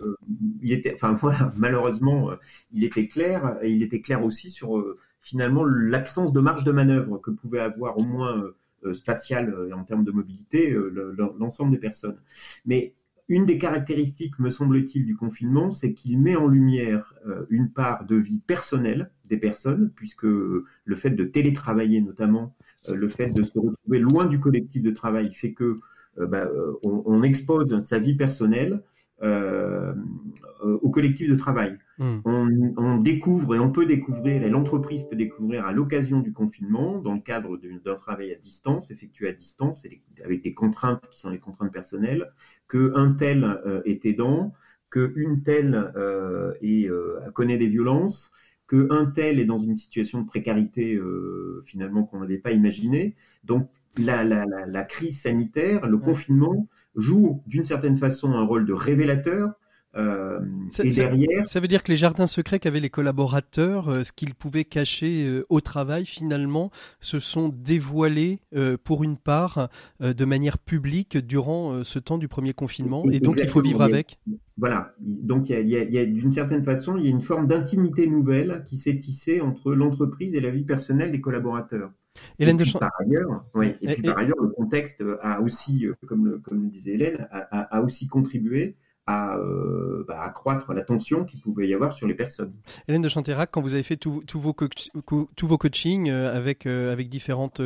[0.62, 2.30] il était, enfin voilà, malheureusement,
[2.72, 4.78] il était clair, et il était clair aussi sur
[5.20, 8.52] finalement l'absence de marge de manœuvre que pouvait avoir au moins
[8.84, 12.16] euh, spatial euh, en termes de mobilité euh, l'ensemble des personnes.
[12.64, 12.94] Mais
[13.28, 17.12] une des caractéristiques, me semble-t-il, du confinement, c'est qu'il met en lumière
[17.50, 22.56] une part de vie personnelle des personnes, puisque le fait de télétravailler notamment,
[22.90, 25.76] le fait de se retrouver loin du collectif de travail fait que
[26.16, 26.48] bah,
[26.82, 31.76] on, expose sa vie personnelle euh, au collectif de travail.
[31.98, 32.20] Hmm.
[32.24, 37.14] On, découvre et on peut découvrir, et l'entreprise peut découvrir à l'occasion du confinement, dans
[37.14, 39.84] le cadre d'un travail à distance, effectué à distance,
[40.24, 42.30] avec des contraintes qui sont les contraintes personnelles,
[42.68, 44.52] qu'un tel euh, est aidant,
[44.90, 48.30] qu'une telle euh, euh, connaît des violences,
[48.68, 53.16] qu'un tel est dans une situation de précarité euh, finalement qu'on n'avait pas imaginé.
[53.44, 58.72] Donc la, la, la, crise sanitaire, le confinement joue d'une certaine façon un rôle de
[58.72, 59.52] révélateur.
[59.96, 60.40] Euh,
[60.82, 64.34] et derrière, ça, veut dire que les jardins secrets qu'avaient les collaborateurs, euh, ce qu'ils
[64.34, 68.40] pouvaient cacher euh, au travail, finalement, se sont dévoilés
[68.84, 69.68] pour une part
[70.00, 74.18] de manière publique durant ce temps du premier confinement, et donc il faut vivre avec.
[74.56, 74.94] voilà.
[75.00, 78.76] Donc, il y a, d'une certaine façon, il y a une forme d'intimité nouvelle qui
[78.76, 81.90] s'est tissée entre l'entreprise et la vie personnelle des collaborateurs.
[82.38, 86.38] Hélène de Par ailleurs, oui, et, puis par ailleurs, le contexte a aussi, comme le,
[86.38, 88.76] comme le disait Hélène, a, a aussi contribué
[89.08, 92.52] à euh, bah, accroître la tension qu'il pouvait y avoir sur les personnes.
[92.86, 96.92] Hélène de Chanterac, quand vous avez fait tous vos, tous vos coachings euh, avec, euh,
[96.92, 97.62] avec différentes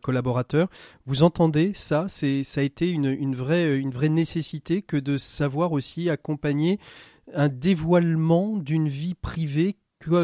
[0.00, 0.68] collaborateurs,
[1.04, 5.72] vous entendez ça Ça a été une, une, vraie, une vraie nécessité que de savoir
[5.72, 6.78] aussi accompagner
[7.34, 9.74] un dévoilement d'une vie privée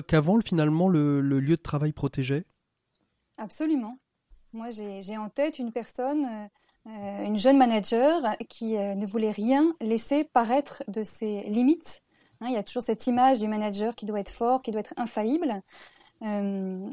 [0.06, 2.44] qu'avant finalement le, le, lieu de travail protégeait?
[3.38, 3.98] Absolument.
[4.52, 6.48] Moi j'ai en tête une personne
[6.88, 12.02] euh, une jeune manager qui euh, ne voulait rien laisser paraître de ses limites.
[12.40, 14.80] Hein, il y a toujours cette image du manager qui doit être fort, qui doit
[14.80, 15.62] être infaillible.
[16.22, 16.90] Euh,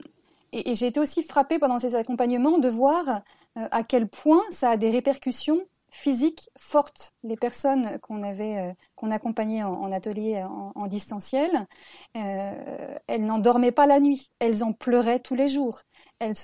[0.52, 3.24] et, j'ai été aussi frappée pendant ces accompagnements de voir
[3.56, 7.14] à quel point ça a des répercussions physiques fortes.
[7.24, 11.68] Les personnes qu'on avait, qu'on accompagnait en, atelier en, distanciel,
[12.14, 15.82] elles n'en dormaient pas la nuit, elles en pleuraient tous les jours
[16.20, 16.36] elles,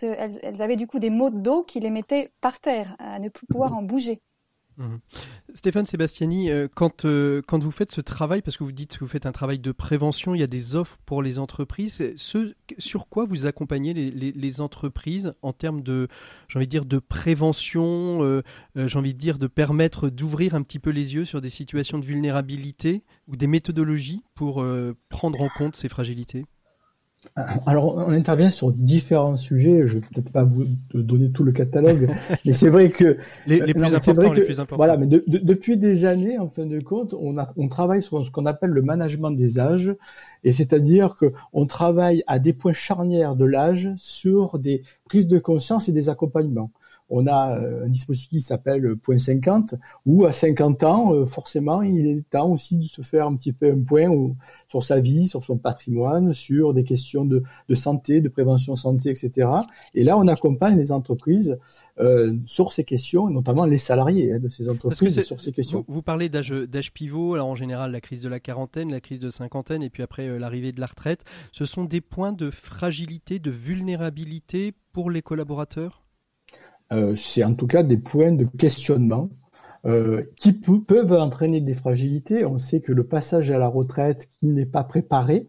[0.41, 3.45] elles, avaient du coup des maux de qui les mettaient par terre, à ne plus
[3.45, 4.21] pouvoir en bouger.
[4.77, 4.99] Mhm.
[5.53, 9.05] Stéphane Sébastiani, euh, quand, euh, quand vous faites ce travail, parce que vous dites que
[9.05, 12.13] vous faites un travail de prévention, il y a des offres pour les entreprises.
[12.17, 16.07] Sur quoi vous accompagnez les, les, entreprises en termes de,
[16.47, 18.41] j'ai envie de dire, de prévention, euh,
[18.75, 21.97] j'ai envie de dire, de permettre d'ouvrir un petit peu les yeux sur des situations
[21.97, 24.65] de vulnérabilité ou des méthodologies pour
[25.09, 26.45] prendre en compte ces fragilités?
[27.65, 29.87] Alors, on intervient sur différents sujets.
[29.87, 32.09] Je vais peut-être pas vous donner tout le catalogue,
[32.45, 34.77] mais c'est vrai que les, plus importants, les plus importants.
[34.77, 38.31] Voilà, mais depuis des années, en fin de compte, on, a, on travaille sur ce
[38.31, 39.93] qu'on appelle le management des âges,
[40.43, 45.39] et c'est-à-dire que on travaille à des points charnières de l'âge sur des prises de
[45.39, 46.71] conscience et des accompagnements
[47.09, 51.81] on a euh, un dispositif qui s'appelle Point 50, où à 50 ans, euh, forcément,
[51.81, 54.09] il est temps aussi de se faire un petit peu un point
[54.67, 59.49] sur sa vie, sur son patrimoine, sur des questions de, santé, de prévention santé, etc.
[59.93, 61.57] Et là, on accompagne les entreprises
[61.99, 65.85] euh, sur ces questions, notamment les salariés hein, de ces entreprises sur ces questions.
[65.87, 69.29] Vous, parlez d'âge pivot, alors en général la crise de la quarantaine, la crise de
[69.29, 71.23] cinquantaine, et puis après l'arrivée de la retraite.
[71.51, 76.04] Ce sont des points de fragilité, de vulnérabilité pour les collaborateurs?
[77.15, 79.29] C'est en tout cas des points de questionnement
[79.85, 82.43] euh, qui peuvent entraîner des fragilités.
[82.43, 85.47] On sait que le passage à la retraite qui n'est pas préparé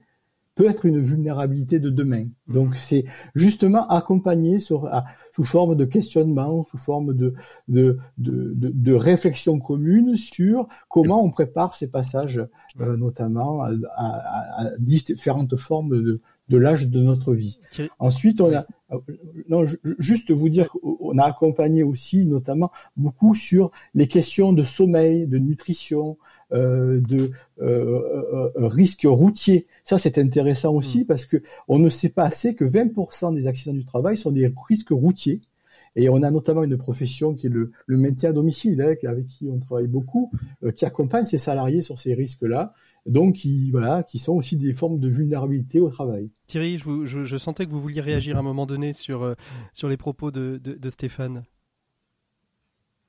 [0.55, 2.25] peut être une vulnérabilité de demain.
[2.25, 2.53] Mmh.
[2.53, 4.91] Donc c'est justement accompagné sur,
[5.35, 7.33] sous forme de questionnement, sous forme de,
[7.69, 12.47] de, de, de, réflexion commune sur comment on prépare ces passages,
[12.81, 17.59] euh, notamment à, à, différentes formes de, de l'âge de notre vie.
[17.99, 18.99] Ensuite, on a, euh,
[19.49, 19.65] non,
[19.99, 25.39] juste vous dire qu'on a accompagné aussi, notamment, beaucoup sur les questions de sommeil, de
[25.39, 26.19] nutrition,
[26.53, 29.67] euh, de euh, euh risques routiers.
[29.85, 31.07] Ça, c'est intéressant aussi mm.
[31.07, 34.53] parce que on ne sait pas assez que 20% des accidents du travail sont des
[34.69, 35.41] risques routiers.
[35.99, 39.27] Et on a notamment une profession qui est le, le maintien à domicile, hein, avec
[39.27, 40.31] qui on travaille beaucoup,
[40.77, 42.75] qui accompagne ses salariés sur ces risques-là
[43.07, 46.31] donc qui, voilà, qui sont aussi des formes de vulnérabilité au travail.
[46.47, 49.35] Thierry, je, sentais que vous vouliez réagir à un moment donné sur, euh,
[49.73, 51.45] sur les propos de, de, Stéphane.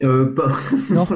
[0.03, 0.36] Euh,
[0.91, 1.07] non,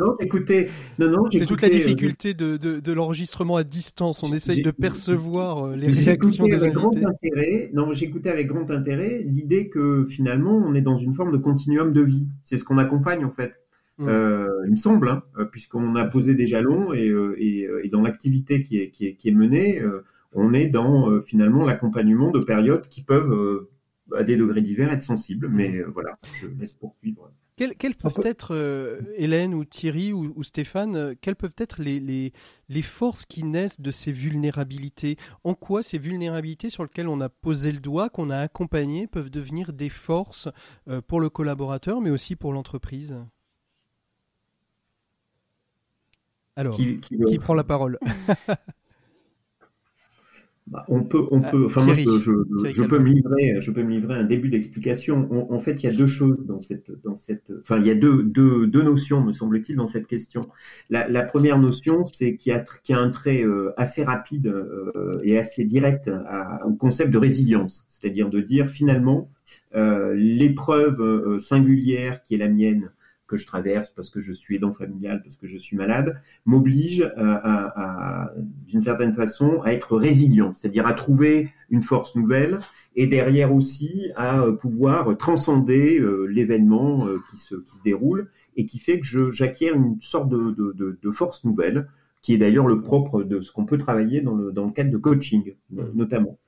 [0.00, 0.68] non, écoutez,
[0.98, 4.24] non, non, c'est toute la euh, difficulté de, de, l'enregistrement à distance.
[4.24, 9.22] On essaye de percevoir les réactions des avec Grand intérêt, non, j'écoutais avec grand intérêt
[9.24, 12.26] l'idée que finalement on est dans une forme de continuum de vie.
[12.42, 13.54] C'est ce qu'on accompagne en fait.
[13.98, 14.08] Mmh.
[14.08, 17.88] Euh, il me semble, hein, euh, puisqu'on a posé des jalons et, euh, et, et
[17.88, 19.82] dans l'activité qui est, qui, est, qui est, menée,
[20.32, 23.68] on est dans finalement l'accompagnement de périodes qui peuvent,
[24.16, 25.48] à des degrés divers, être sensibles.
[25.48, 25.90] Mais mmh.
[25.92, 27.30] voilà, je laisse poursuivre.
[27.56, 32.32] Quelles, peuvent être, Hélène ou Thierry ou, Stéphane, quelles peuvent être les, les,
[32.68, 35.16] les, forces qui naissent de ces vulnérabilités?
[35.44, 39.30] En quoi ces vulnérabilités sur lesquelles on a posé le doigt, qu'on a accompagné, peuvent
[39.30, 40.48] devenir des forces
[41.06, 43.16] pour le collaborateur, mais aussi pour l'entreprise?
[46.56, 47.98] Alors, qui, prend la parole?
[50.66, 52.02] Bah, on peut, on peut, enfin moi je,
[52.84, 55.28] peux me livrer, je peux me livrer un début d'explication.
[55.52, 57.94] En, fait, il y a deux choses dans cette, dans cette, enfin il y a
[57.94, 60.40] deux, deux, deux notions me semble-t-il dans cette question.
[60.88, 65.18] La, première notion, c'est qu'il y, a, y a un trait euh, assez rapide euh,
[65.22, 66.10] et assez direct
[66.64, 69.28] au concept de résilience, c'est-à-dire de dire finalement
[69.74, 72.90] euh, l'épreuve singulière qui est la mienne
[73.34, 77.00] que je traverse parce que je suis aidant familial, parce que je suis malade, m'oblige
[77.00, 78.32] euh, à,
[78.66, 82.60] d'une certaine façon à être résilient, c'est-à-dire à trouver une force nouvelle
[82.94, 88.66] et derrière aussi à euh, pouvoir transcender euh, l'événement qui, se, qui se déroule et
[88.66, 91.88] qui fait que j'acquiers une sorte de, de, de, force nouvelle
[92.22, 94.92] qui est d'ailleurs le propre de ce qu'on peut travailler dans le, dans le cadre
[94.92, 95.82] de coaching, mmh.
[95.94, 96.38] notamment.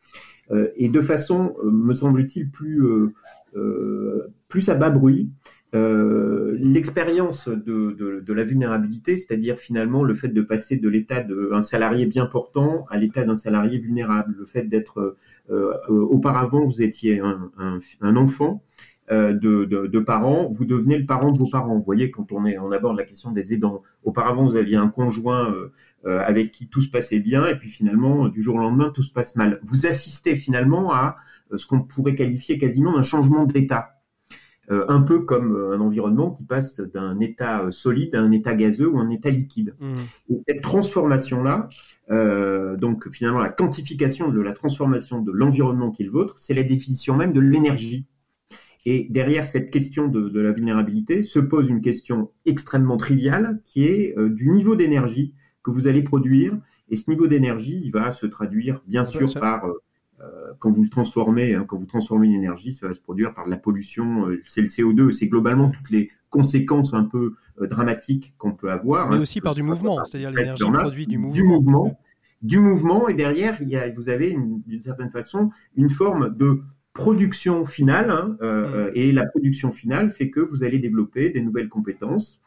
[0.77, 2.83] et de façon, me semble-t-il, plus,
[4.49, 5.29] plus à bas bruit,
[5.77, 12.07] euh, l'expérience de, la vulnérabilité, c'est-à-dire finalement le fait de passer de l'état d'un salarié
[12.07, 15.17] bien portant à l'état d'un salarié vulnérable, le fait d'être
[15.51, 18.62] euh, euh, auparavant vous étiez un, enfant
[19.11, 21.77] de, parents, vous devenez le parent de vos parents.
[21.77, 23.83] Vous voyez quand on est on aborde la question des aidants.
[24.03, 25.55] Auparavant vous aviez un conjoint
[26.05, 29.12] avec qui tout se passait bien et puis finalement du jour au lendemain tout se
[29.12, 29.61] passe mal.
[29.62, 31.17] Vous assistez finalement à
[31.55, 33.95] ce qu'on pourrait qualifier quasiment d'un changement d'état
[34.68, 38.55] un peu comme euh, un environnement qui passe d'un état euh, solide à un état
[38.55, 39.74] gazeux ou un état liquide.
[39.81, 39.94] Mmh.
[40.31, 41.68] Et cette transformation-là,
[42.79, 46.62] donc finalement la quantification de la transformation de l'environnement qui est le vôtre, c'est la
[46.62, 48.07] définition même de l'énergie.
[48.85, 53.85] Et derrière cette question de, de, la vulnérabilité se pose une question extrêmement triviale qui
[53.85, 55.35] est du niveau d'énergie
[55.66, 56.57] que vous allez produire.
[56.88, 59.83] Et ce niveau d'énergie, il va se traduire bien sûr par euh,
[60.59, 63.47] quand vous le transformez, hein, quand vous transformez une énergie, ça va se produire par
[63.47, 64.29] de la pollution.
[64.29, 68.71] Euh, c'est le CO2, c'est globalement toutes les conséquences un peu euh, dramatiques qu'on peut
[68.71, 69.09] avoir.
[69.09, 71.35] Mais hein, aussi par du mouvement, c'est-à-dire l'énergie produit du mouvement.
[71.35, 72.01] Du mouvement,
[72.42, 76.61] du mouvement, et derrière, il y a, vous avez d'une certaine façon une forme de
[76.92, 78.90] production finale, hein, mm.
[78.95, 82.40] et la production finale fait que vous allez développer des nouvelles compétences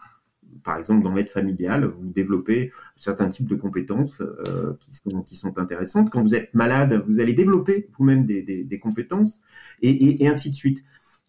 [0.63, 5.35] par exemple, dans l'aide familiale, vous développez certains types de compétences euh, qui, sont, qui
[5.35, 6.09] sont intéressantes.
[6.09, 9.41] Quand vous êtes malade, vous allez développer vous-même des, des, compétences
[9.81, 10.83] et, et, ainsi de suite.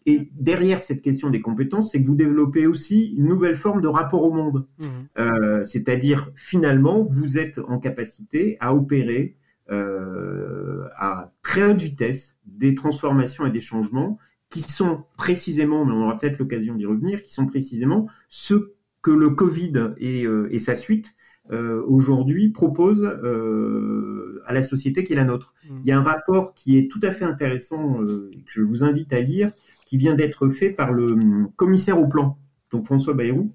[0.05, 3.87] Et derrière cette question des compétences, c'est que vous développez aussi une nouvelle forme de
[3.87, 4.67] rapport au monde.
[4.79, 4.85] Mmh.
[5.19, 9.37] Euh, c'est-à-dire, finalement, vous êtes en capacité à opérer
[9.69, 14.17] euh, à très haute vitesse des transformations et des changements
[14.49, 19.11] qui sont précisément, mais on aura peut-être l'occasion d'y revenir, qui sont précisément ceux que
[19.11, 21.13] le Covid et, euh, et sa suite
[21.51, 25.53] euh, aujourd'hui proposent euh, à la société qui est la nôtre.
[25.63, 25.77] Mmh.
[25.83, 29.11] Il y a un rapport qui est tout à fait intéressant, que je vous invite
[29.13, 29.51] à lire,
[29.87, 32.37] qui vient d'être fait par le hum, commissaire au plan,
[32.71, 33.53] donc François Bayrou,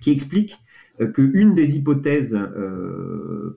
[0.00, 0.58] qui explique
[1.14, 2.38] qu'une des hypothèses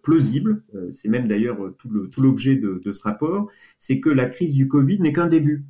[0.01, 4.67] plausibles, c'est même d'ailleurs tout l'objet de, de, ce rapport, c'est que la crise du
[4.67, 5.65] Covid n'est qu'un début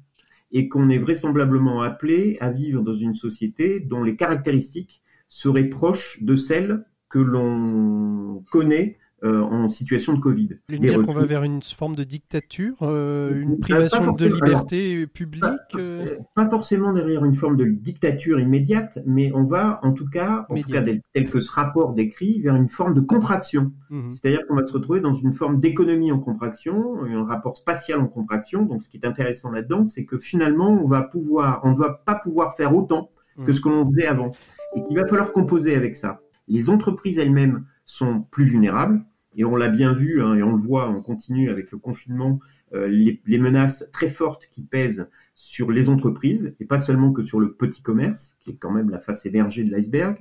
[0.52, 6.22] et qu'on est vraisemblablement appelé à vivre dans une société dont les caractéristiques serait proche
[6.22, 10.60] de celle que l'on connaît euh, en situation de Covid.
[10.70, 15.44] Vous dire qu'on va vers une forme de dictature, euh, une privation de liberté publique
[15.76, 16.18] euh?
[16.36, 20.56] pas, forcément derrière une forme de dictature immédiate, mais on va en tout cas, en
[20.56, 23.72] tout cas tel, que ce rapport décrit, vers une forme de contraction.
[23.90, 24.12] Mhm.
[24.12, 28.08] C'est-à-dire qu'on va se retrouver dans une forme d'économie en contraction, un rapport spatial en
[28.08, 28.66] contraction.
[28.66, 31.90] Donc ce qui est intéressant là-dedans, c'est que finalement, on va pouvoir, on ne va
[31.90, 33.54] pas pouvoir faire autant que mhm.
[33.54, 34.32] ce que l'on faisait avant
[34.76, 36.22] et qu'il va falloir composer avec ça.
[36.48, 39.04] Les entreprises elles-mêmes sont plus vulnérables,
[39.38, 42.40] et on l'a bien vu, hein, et on le voit, on continue avec le confinement,
[42.74, 47.40] euh, les, menaces très fortes qui pèsent sur les entreprises, et pas seulement que sur
[47.40, 50.18] le petit commerce, qui est quand même la face émergée de l'iceberg.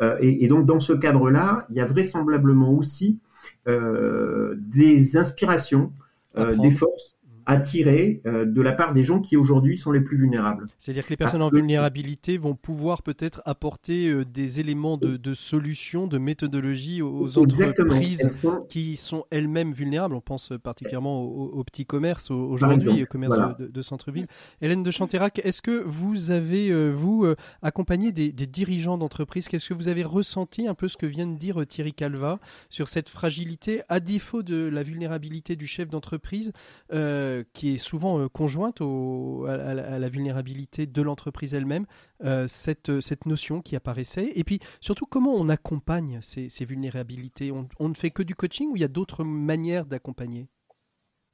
[0.00, 3.20] Euh, et, donc dans ce cadre-là, il y a vraisemblablement aussi
[3.68, 5.92] euh, des inspirations,
[6.36, 7.15] des forces
[7.46, 10.66] attiré euh, de la part des gens qui aujourd'hui sont les plus vulnérables.
[10.78, 15.34] C'est-à-dire que les personnes en vulnérabilité vont pouvoir peut-être apporter euh, des éléments de, de
[15.34, 20.14] solutions, de méthodologie aux entreprises qui sont elles-mêmes vulnérables.
[20.14, 24.26] On pense particulièrement au, petit commerce aujourd'hui, au commerce de, centre-ville.
[24.60, 27.26] Hélène de Chanterac, est-ce que vous avez, euh, vous,
[27.62, 31.26] accompagné des, des dirigeants d'entreprise Qu'est-ce que vous avez ressenti un peu ce que vient
[31.26, 36.52] de dire Thierry Calva sur cette fragilité, à défaut de la vulnérabilité du chef d'entreprise
[36.92, 41.86] euh, qui est souvent euh, conjointe à, la vulnérabilité de l'entreprise elle-même,
[42.24, 44.32] euh, cette, cette notion qui apparaissait.
[44.34, 47.52] Et puis surtout, comment on accompagne ces, vulnérabilités?
[47.52, 50.48] On, ne fait que du coaching ou il y a d'autres manières d'accompagner?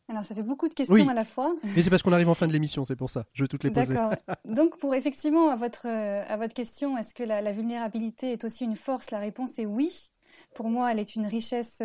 [0.09, 1.55] Alors, ça fait beaucoup de questions à la fois.
[1.77, 3.25] Mais c'est parce qu'on arrive en fin de l'émission, c'est pour ça.
[3.33, 3.95] Je veux toutes les poser.
[3.95, 4.15] D'accord.
[4.45, 8.77] Donc, pour effectivement, à votre, à votre question, est-ce que la, vulnérabilité est aussi une
[8.77, 9.11] force?
[9.11, 10.13] La réponse est oui.
[10.55, 11.81] Pour moi, elle est une richesse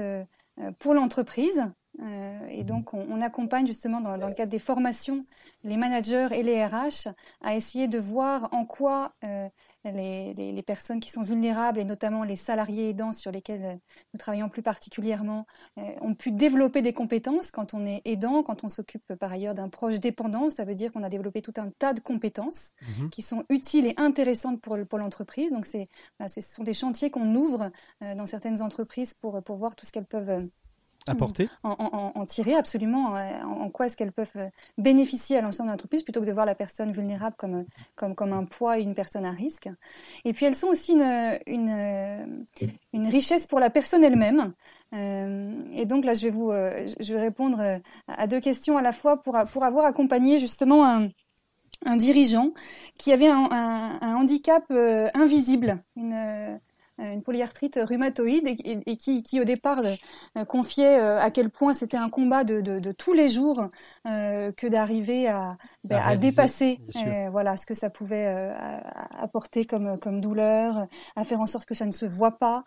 [0.80, 1.72] pour l'entreprise.
[2.02, 5.26] Euh, et donc, on, accompagne justement dans, le cadre des formations
[5.64, 7.10] les managers et les RH
[7.41, 9.50] à essayer de voir en quoi euh,
[9.84, 13.76] les, personnes qui sont vulnérables et notamment les salariés aidants sur lesquels euh,
[14.14, 15.45] nous travaillons plus particulièrement
[16.02, 17.52] ont pu développer des compétences.
[17.52, 20.91] Quand on est aidant, quand on s'occupe par ailleurs d'un proche dépendant, ça veut dire
[20.91, 23.10] qu'on a développé tout un tas de compétences mhm.
[23.10, 25.52] qui sont utiles et intéressantes pour, pour l'entreprise.
[25.52, 25.88] Donc, c'est,
[26.28, 27.72] ce sont des chantiers qu'on ouvre
[28.02, 30.48] dans certaines entreprises pour, pour voir tout ce qu'elles peuvent
[31.10, 36.22] apporter, en, tirer absolument, en, quoi est-ce qu'elles peuvent bénéficier à l'ensemble de l'entreprise plutôt
[36.22, 39.32] que de voir la personne vulnérable comme, comme, comme un poids et une personne à
[39.32, 39.70] risque.
[40.26, 42.45] Et puis elles sont aussi une,
[42.93, 44.53] une, richesse pour la personne elle-même.
[44.93, 49.22] et donc là, je vais vous, je vais répondre à deux questions à la fois
[49.22, 51.10] pour, pour avoir accompagné justement un,
[51.86, 52.53] un dirigeant
[52.97, 56.58] qui avait un, handicap euh, invisible, euh,
[56.98, 62.10] une, polyarthrite rhumatoïde, et, qui, qui, au départ euh, confiait à quel point c'était un
[62.10, 63.70] combat de, de, de, tous les jours
[64.06, 65.58] que d'arriver à,
[65.89, 66.80] à, dépasser
[67.32, 68.28] voilà ce que ça pouvait
[69.20, 72.64] apporter comme, comme douleur, à faire en sorte que ça ne se voit pas.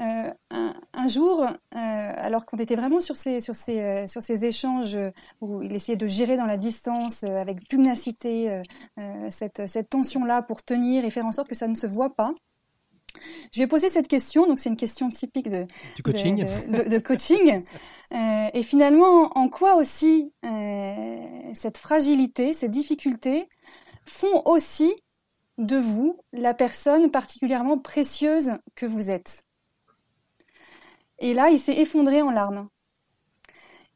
[0.00, 4.46] Euh, un, jour, euh, alors qu'on était vraiment sur ces, sur ces, euh, sur ces
[4.46, 4.96] échanges
[5.42, 8.62] où il essayait de gérer dans la distance avec pugnacité
[9.28, 12.30] cette, cette tension-là pour tenir et faire en sorte que ça ne se voit pas,
[13.52, 16.44] je lui ai posé cette question, donc c'est une question typique de, du coaching.
[16.68, 17.62] De, coaching.
[18.54, 20.32] et finalement, en quoi aussi
[21.54, 23.48] cette fragilité, ces difficultés
[24.04, 24.92] font aussi
[25.58, 29.44] de vous la personne particulièrement précieuse que vous êtes?
[31.18, 32.68] Et là, il s'est effondré en larmes.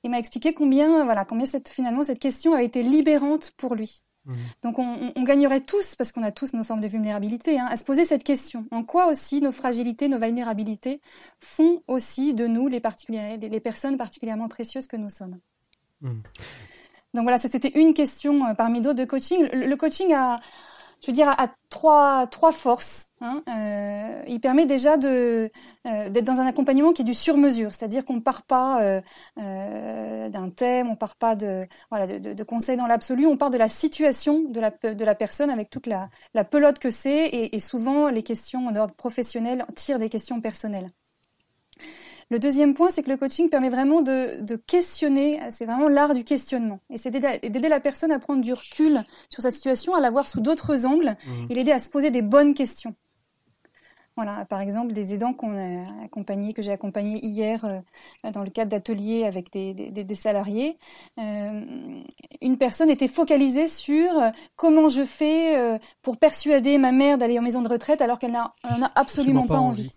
[0.04, 4.02] Il m'a expliqué combien, voilà, combien cette, finalement cette question avait été libérante pour lui.
[4.24, 4.34] Mmh.
[4.62, 7.84] Donc on, gagnerait tous, parce qu'on a tous nos formes de vulnérabilité, hein, à se
[7.84, 8.66] poser cette question.
[8.70, 11.00] En quoi aussi nos fragilités, nos vulnérabilités
[11.40, 12.80] font aussi de nous les,
[13.36, 15.38] les personnes particulièrement précieuses que nous sommes
[16.00, 16.10] mmh.
[17.14, 19.48] Donc voilà, c'était une question euh, parmi d'autres de coaching.
[19.52, 20.40] le coaching a,
[21.04, 23.08] je veux dire, à trois, forces.
[23.20, 23.42] Hein.
[23.48, 25.48] Euh, il permet déjà euh,
[25.84, 30.48] d'être dans un accompagnement qui est du sur-mesure, c'est-à-dire qu'on ne part pas euh, d'un
[30.48, 31.66] thème, on part pas de
[32.44, 36.08] conseils dans l'absolu, on part de la situation de la personne avec toute la,
[36.44, 40.90] pelote que c'est et, et souvent les questions d'ordre professionnel tirent des questions personnelles.
[42.34, 46.14] Le deuxième point, c'est que le coaching permet vraiment de, de questionner, c'est vraiment l'art
[46.14, 46.80] du questionnement.
[46.90, 50.26] Et c'est d'aider la personne à prendre du recul sur sa situation, à la voir
[50.26, 51.30] sous d'autres angles mmh.
[51.48, 52.96] et l'aider à se poser des bonnes questions.
[54.16, 58.50] Voilà, par exemple, des aidants qu'on a accompagnés, que j'ai accompagnés hier euh, dans le
[58.50, 60.74] cadre d'ateliers avec des, des, des salariés.
[61.20, 61.62] Euh,
[62.40, 67.38] une personne était focalisée sur euh, comment je fais euh, pour persuader ma mère d'aller
[67.38, 69.94] en maison de retraite alors qu'elle n'en a, absolument pas, envie.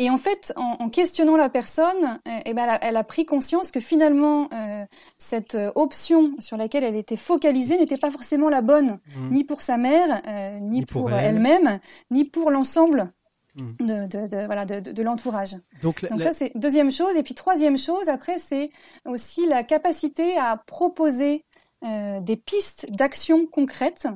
[0.00, 3.80] Et en fait, en, questionnant la personne, euh, eh ben, elle, a, pris conscience que
[3.80, 4.84] finalement, euh,
[5.18, 9.30] cette euh, option sur laquelle elle était focalisée n'était pas forcément la bonne, mmh.
[9.32, 10.22] ni pour sa mère,
[10.60, 11.80] ni, pour, elle-même,
[12.12, 13.10] ni pour l'ensemble
[13.56, 13.86] mmh.
[13.86, 15.56] de, de, de, voilà, de, de l'entourage.
[15.82, 17.16] Donc, Donc ça, c'est deuxième chose.
[17.16, 18.70] Et puis troisième chose, après, c'est
[19.04, 21.42] aussi la capacité à proposer
[21.84, 24.08] euh, des pistes d'action concrètes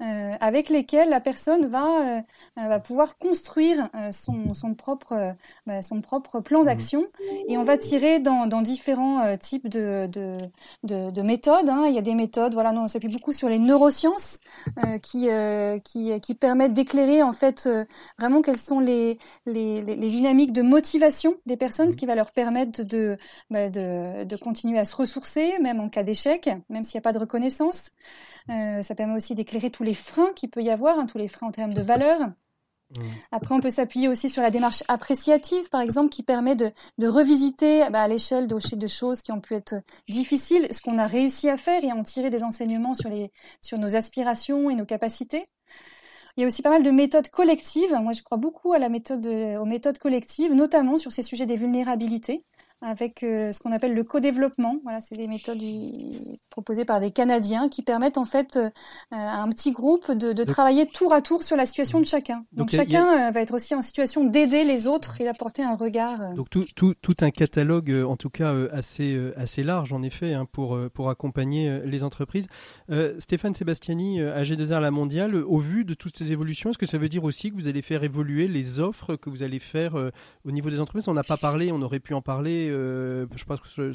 [0.00, 2.20] euh, avec lesquelles la personne va, euh,
[2.56, 5.34] va pouvoir construire son, son, propre,
[5.66, 6.66] bah, son propre plan mmh.
[6.66, 7.06] d'action
[7.48, 10.38] et on va tirer dans, dans différents types de, de,
[10.84, 11.68] de, de méthodes.
[11.68, 11.86] Hein.
[11.88, 14.40] Il y a des méthodes, voilà, on s'appuie beaucoup sur les neurosciences
[15.02, 15.28] qui,
[15.84, 17.68] qui, qui permettent d'éclairer en fait
[18.18, 22.32] vraiment quelles sont les, les, les, dynamiques de motivation des personnes, ce qui va leur
[22.32, 23.16] permettre de,
[23.50, 27.02] bah, de, de continuer à se ressourcer, même en cas d'échec, même s'il n'y a
[27.02, 27.90] pas de reconnaissance.
[28.50, 31.28] Euh, ça permet aussi d'éclairer tous les freins qu'il peut y avoir, hein, tous les
[31.28, 32.20] freins en termes de valeur.
[32.20, 33.02] Mmh.
[33.32, 36.72] Après, on peut s'appuyer aussi sur la démarche appréciative, par exemple, qui permet de,
[37.02, 39.74] revisiter bah, à l'échelle de, de, choses qui ont pu être
[40.08, 43.30] difficiles, ce qu'on a réussi à faire et en tirer des enseignements sur, les,
[43.60, 45.44] sur nos aspirations et nos capacités.
[46.36, 47.92] Il y a aussi pas mal de méthodes collectives.
[48.00, 51.56] Moi, je crois beaucoup à la méthode, aux méthodes collectives, notamment sur ces sujets des
[51.56, 52.44] vulnérabilités
[52.80, 54.76] avec euh, ce qu'on appelle le co-développement.
[54.84, 55.62] Voilà, c'est des méthodes
[56.48, 58.70] proposées par des Canadiens qui permettent en fait euh,
[59.10, 62.44] à un petit groupe de, de travailler tour à tour sur la situation de chacun.
[62.52, 66.34] Donc, chacun euh, va être aussi en situation d'aider les autres et d'apporter un regard.
[66.34, 70.46] Donc tout, tout, tout, un catalogue en tout cas assez, assez large en effet hein,
[70.50, 72.46] pour, pour accompagner les entreprises.
[73.18, 77.08] Stéphane Sébastiani, AG2R La Mondiale, au vu de toutes ces évolutions, est-ce que ça veut
[77.08, 79.94] dire aussi que vous allez faire évoluer les offres que vous allez faire
[80.44, 81.08] au niveau des entreprises?
[81.08, 83.92] On n'a pas parlé, on aurait pu en parler euh, je pense que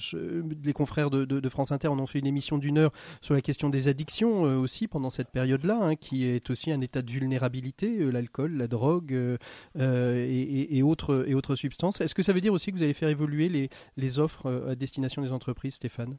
[0.64, 3.70] les confrères de, France Inter en ont fait une émission d'une heure sur la question
[3.70, 8.00] des addictions euh, aussi pendant cette période-là, hein, qui est aussi un état de vulnérabilité,
[8.00, 9.38] euh, l'alcool, la drogue
[9.76, 12.02] et, autres, substances.
[12.02, 14.76] Est-ce que ça veut dire aussi que vous allez faire évoluer les, les offres à
[14.76, 16.18] destination des entreprises, Stéphane?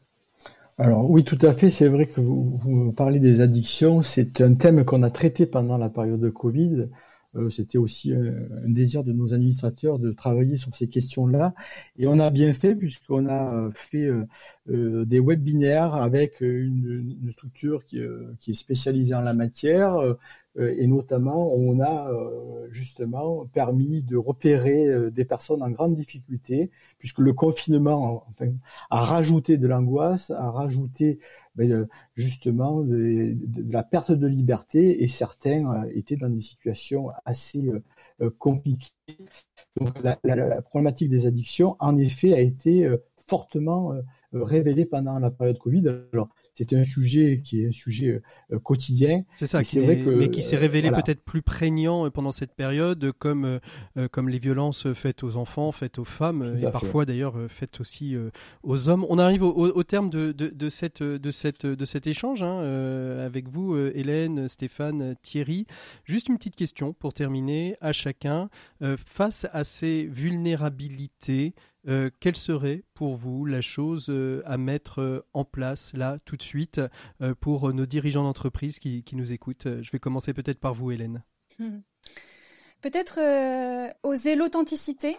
[0.76, 1.70] Alors oui, tout à fait.
[1.70, 4.02] C'est vrai que vous, vous parlez des addictions.
[4.02, 6.88] C'est un thème qu'on a traité pendant la période de Covid.
[7.36, 11.54] Euh, c'était aussi euh, un désir de nos administrateurs de travailler sur ces questions-là.
[11.96, 14.08] Et on a bien fait puisqu'on a euh, fait
[14.68, 19.96] des webinaires avec une, structure qui, est spécialisée en la matière,
[20.56, 22.10] et notamment on a
[22.70, 28.26] justement permis de repérer des personnes en grande difficulté, puisque le confinement
[28.90, 31.18] a rajouté de l'angoisse, a rajouté
[31.56, 33.36] ben, justement de,
[33.68, 37.68] la perte de liberté, et certains étaient dans des situations assez
[38.38, 38.92] compliquées.
[39.76, 42.88] Donc la, problématique des addictions, en effet, a été
[43.26, 43.94] fortement
[44.32, 45.82] révélée pendant la période Covid.
[46.54, 49.24] C'était un sujet qui est un sujet euh, quotidien.
[49.34, 52.54] C'est ça, qui vrai que, mais qui s'est révélé peut-être plus prégnant euh, pendant cette
[52.54, 53.58] période, comme,
[53.96, 58.16] euh, comme les violences faites aux enfants, faites aux femmes, et parfois d'ailleurs faites aussi
[58.62, 59.04] aux hommes.
[59.08, 62.60] On arrive au, terme de, de, de, cette, de, cette, de cet échange hein,
[63.24, 65.66] avec vous, Hélène, Stéphane, Thierry.
[66.04, 68.48] Juste une petite question pour terminer à chacun.
[69.06, 71.54] face à ces vulnérabilités,
[71.86, 76.36] euh, quelle serait pour vous la chose euh, à mettre euh, en place là tout
[76.36, 76.80] de suite
[77.40, 79.68] pour nos dirigeants d'entreprise qui, nous écoutent?
[79.82, 81.22] Je vais commencer peut-être par vous, Hélène.
[81.58, 81.80] Hmm.
[82.80, 83.20] Peut-être
[84.02, 85.16] oser l'authenticité.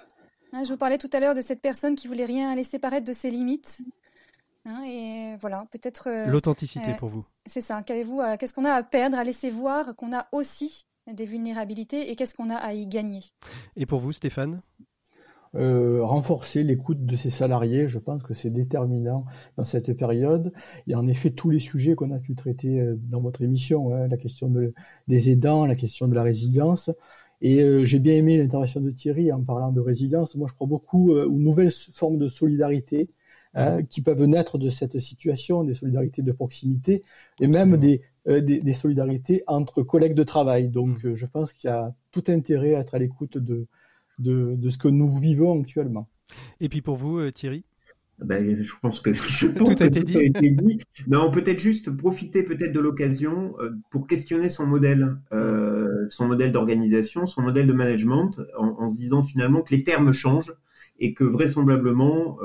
[0.54, 3.06] Hein, je vous parlais tout à l'heure de cette personne qui voulait rien laisser paraître
[3.06, 3.82] de ses limites.
[4.66, 6.10] Hein, et voilà, peut-être.
[6.30, 7.26] L'authenticité pour vous.
[7.46, 7.82] C'est ça.
[7.84, 12.16] Qu'avez-vous Qu'est-ce qu'on a à perdre, à laisser voir qu'on a aussi des vulnérabilités et
[12.16, 13.22] qu'est-ce qu'on a à y gagner?
[13.76, 14.62] Et pour vous, Stéphane?
[15.56, 17.88] Euh, renforcer l'écoute de ses salariés.
[17.88, 19.26] Je pense que c'est déterminant
[19.56, 20.52] dans cette période.
[20.86, 23.42] Il y a en effet tous les sujets qu'on a pu traiter euh, dans votre
[23.42, 24.52] émission, hein, la question
[25.08, 26.92] des aidants, la question de la résilience.
[27.42, 30.36] Et euh, j'ai bien aimé l'intervention de Thierry en parlant de résilience.
[30.36, 33.10] Moi, je crois beaucoup aux nouvelles formes de solidarité
[33.54, 37.02] hein, qui peuvent naître de cette situation, des solidarités de proximité
[37.40, 40.68] et même des, des, solidarités entre collègues de travail.
[40.68, 41.16] Donc, mmh.
[41.16, 43.68] je pense qu'il y a tout intérêt à être à l'écoute de,
[44.20, 46.10] de, ce que nous vivons actuellement.
[46.60, 47.64] Et puis pour vous, euh, Thierry?
[48.20, 49.10] Ben, je pense que
[49.58, 50.80] tout, a, été dit.
[51.08, 56.52] Non, peut-être juste profiter peut-être de l'occasion euh, pour questionner son modèle, euh, son modèle
[56.52, 60.54] d'organisation, son modèle de management, en, se disant finalement que les termes changent
[60.98, 62.38] et que vraisemblablement,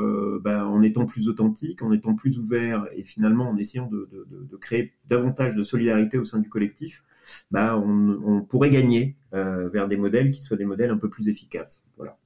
[0.43, 4.57] ben, en étant plus authentique, en étant plus ouvert et finalement en essayant de, de
[4.57, 7.05] créer davantage de solidarité au sein du collectif,
[7.51, 11.29] bah, on, pourrait gagner euh, vers des modèles qui soient des modèles un peu plus
[11.29, 11.83] efficaces.
[11.97, 12.17] Voilà.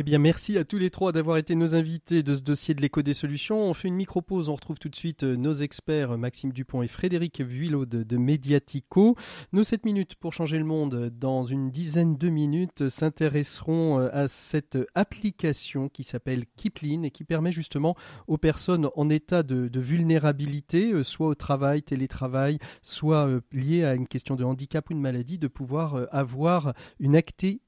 [0.00, 2.80] Eh bien, merci à tous les trois d'avoir été nos invités de ce dossier de
[2.80, 3.64] l'écho des solutions.
[3.64, 4.48] On fait une micro-pause.
[4.48, 9.16] On retrouve tout de suite euh, nos experts, Maxime Dupont et Frédéric Vuillot de, Mediatico.
[9.52, 14.28] Nos 7 minutes pour changer le monde, dans une dizaine de minutes, s'intéresseront euh, à
[14.28, 17.96] cette application qui s'appelle Kipling et qui permet justement
[18.28, 24.06] aux personnes en état de, vulnérabilité, euh, soit au travail, télétravail, soit liées à une
[24.06, 27.20] question de handicap ou de maladie, de pouvoir avoir une,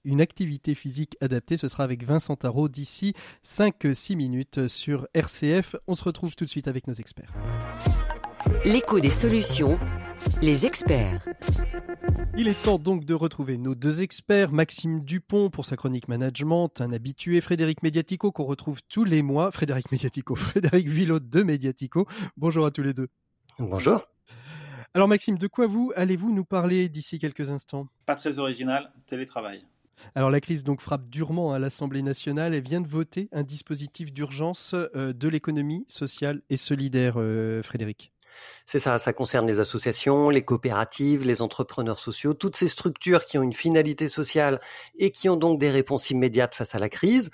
[0.04, 1.56] une activité physique adaptée.
[1.56, 3.14] Ce sera avec 20 Santaro d'ici
[3.44, 5.76] 5-6 minutes sur RCF.
[5.86, 7.32] On se retrouve tout de suite avec nos experts.
[8.64, 9.78] L'écho des solutions,
[10.42, 11.26] les experts.
[12.36, 16.80] Il est temps donc de retrouver nos deux experts, Maxime Dupont pour sa chronique management,
[16.80, 22.06] un habitué, Frédéric Mediatico qu'on retrouve tous les mois, Frédéric Mediatico, Frédéric Villot de Mediatico.
[22.36, 23.08] Bonjour à tous les deux.
[23.58, 24.06] Bonjour.
[24.94, 27.88] Alors Maxime, de quoi vous allez-vous nous parler d'ici quelques instants?
[28.06, 29.66] Pas très original, télétravail.
[30.14, 34.12] Alors la crise donc frappe durement à l'Assemblée nationale et vient de voter un dispositif
[34.12, 38.12] d'urgence euh, de l'économie sociale et solidaire, euh, Frédéric.
[38.64, 43.38] C'est ça, ça concerne les associations, les coopératives, les entrepreneurs sociaux, toutes ces structures qui
[43.38, 44.60] ont une finalité sociale
[44.98, 47.30] et qui ont donc des réponses immédiates face à la crise.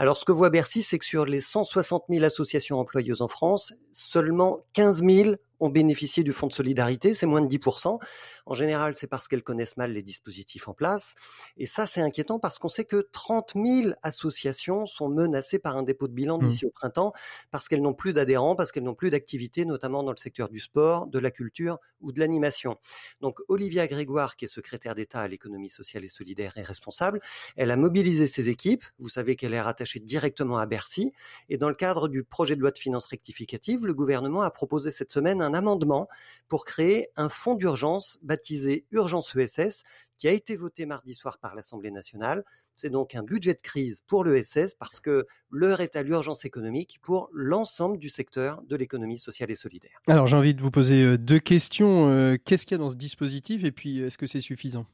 [0.00, 3.74] Alors ce que voit Bercy, c'est que sur les 160 000 associations employeuses en France,
[3.92, 7.98] seulement 15 000 ont bénéficié du fonds de solidarité, c'est moins de 10%.
[8.46, 11.14] En général, c'est parce qu'elles connaissent mal les dispositifs en place.
[11.58, 15.82] Et ça, c'est inquiétant parce qu'on sait que 30 000 associations sont menacées par un
[15.82, 16.48] dépôt de bilan mmh.
[16.48, 17.12] d'ici au printemps
[17.50, 20.58] parce qu'elles n'ont plus d'adhérents, parce qu'elles n'ont plus d'activité, notamment dans le secteur du
[20.58, 22.78] sport, de la culture ou de l'animation.
[23.20, 27.20] Donc, Olivia Grégoire, qui est secrétaire d'État à l'économie sociale et solidaire, est responsable.
[27.56, 28.84] Elle a mobilisé ses équipes.
[28.98, 31.12] Vous savez qu'elle est rattachée directement à Bercy.
[31.48, 34.90] Et dans le cadre du projet de loi de finances rectificative, le gouvernement a proposé
[34.90, 36.08] cette semaine un amendement
[36.48, 39.82] pour créer un fonds d'urgence baptisé Urgence ESS
[40.16, 42.44] qui a été voté mardi soir par l'Assemblée nationale.
[42.76, 46.98] C'est donc un budget de crise pour l'ESS parce que l'heure est à l'urgence économique
[47.02, 50.00] pour l'ensemble du secteur de l'économie sociale et solidaire.
[50.06, 52.08] Alors j'ai envie de vous poser euh, deux questions.
[52.08, 53.64] Euh, qu'est-ce qu'il y a dans ce dispositif?
[53.64, 54.86] Et puis est-ce que c'est suffisant?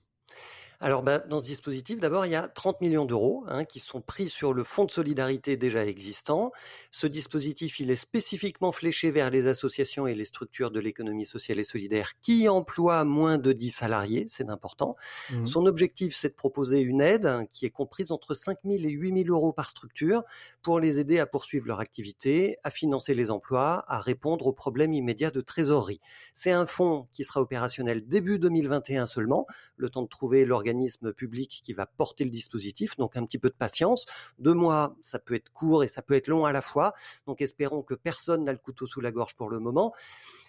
[0.80, 4.00] Alors, bah, dans ce dispositif, d'abord, il y a 30 millions d'euros hein, qui sont
[4.00, 6.52] pris sur le fonds de solidarité déjà existant.
[6.90, 11.58] Ce dispositif, il est spécifiquement fléché vers les associations et les structures de l'économie sociale
[11.58, 14.96] et solidaire qui emploient moins de 10 salariés, c'est important.
[15.30, 15.46] Mmh.
[15.46, 18.90] Son objectif, c'est de proposer une aide hein, qui est comprise entre 5 000 et
[18.90, 20.22] 8 000 euros par structure
[20.62, 24.92] pour les aider à poursuivre leur activité, à financer les emplois, à répondre aux problèmes
[24.92, 26.00] immédiats de trésorerie.
[26.34, 29.46] C'est un fonds qui sera opérationnel début 2021 seulement,
[29.76, 32.96] le temps de trouver l'organisation organisme public qui va porter le dispositif.
[32.96, 34.06] Donc un petit peu de patience.
[34.38, 36.92] Deux mois, ça peut être court et ça peut être long à la fois.
[37.26, 39.94] Donc espérons que personne n'a le couteau sous la gorge pour le moment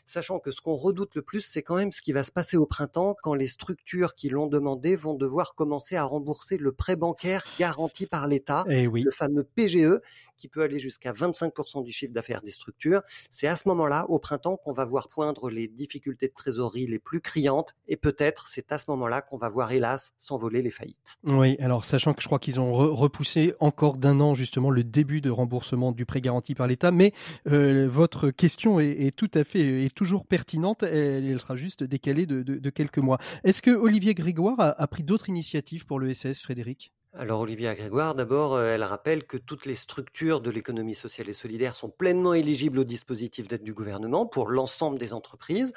[0.08, 2.58] sachant que ce qu'on redoute le plus, c'est quand même ce qui va se passer
[2.58, 6.96] au printemps quand les structures qui l'ont demandé vont devoir commencer à rembourser le prêt
[6.96, 10.00] bancaire garanti par l'État, eh le fameux PGE,
[10.38, 13.02] qui peut aller jusqu'à 25% du chiffre d'affaires des structures.
[13.32, 17.00] C'est à ce moment-là, au printemps, qu'on va voir poindre les difficultés de trésorerie les
[17.00, 21.18] plus criantes, et peut-être c'est à ce moment-là qu'on va voir, hélas, s'envoler les faillites.
[21.24, 25.22] Oui, alors sachant que je crois qu'ils ont repoussé encore d'un an justement le début
[25.22, 27.14] de remboursement du prêt garanti par l'État, mais
[27.48, 33.00] euh, votre question est, tout à fait toujours pertinente, elle, sera juste décalée de, quelques
[33.00, 33.18] mois.
[33.44, 36.94] Est-ce que Olivier Grégoire a, pris d'autres initiatives pour l'ESS, Frédéric?
[37.20, 41.34] Alors Olivia Grégoire, d'abord, euh, elle rappelle que toutes les structures de l'économie sociale et
[41.34, 45.74] solidaire sont pleinement éligibles au dispositif d'aide du gouvernement pour l'ensemble des entreprises.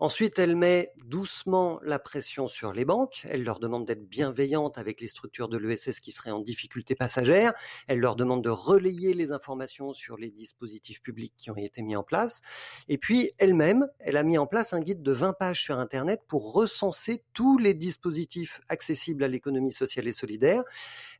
[0.00, 3.24] Ensuite, elle met doucement la pression sur les banques.
[3.30, 7.54] Elle leur demande d'être bienveillantes avec les structures de l'ESS qui seraient en difficulté passagère.
[7.88, 11.96] Elle leur demande de relayer les informations sur les dispositifs publics qui ont été mis
[11.96, 12.42] en place.
[12.88, 16.20] Et puis, elle-même, elle a mis en place un guide de 20 pages sur Internet
[16.28, 20.64] pour recenser tous les dispositifs accessibles à l'économie sociale et solidaire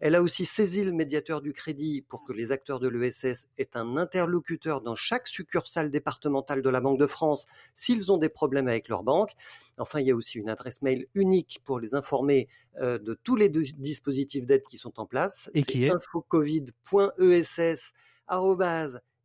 [0.01, 3.71] elle a aussi saisi le médiateur du crédit pour que les acteurs de l'ESS aient
[3.75, 8.69] un interlocuteur dans chaque succursale départementale de la Banque de France s'ils ont des problèmes
[8.69, 9.33] avec leur banque.
[9.79, 12.49] Enfin, il y a aussi une adresse mail unique pour les informer
[12.81, 15.51] euh, de tous les dispositifs d'aide qui sont en place.
[15.55, 15.91] Et qui est?
[15.91, 17.93] infocovid.ess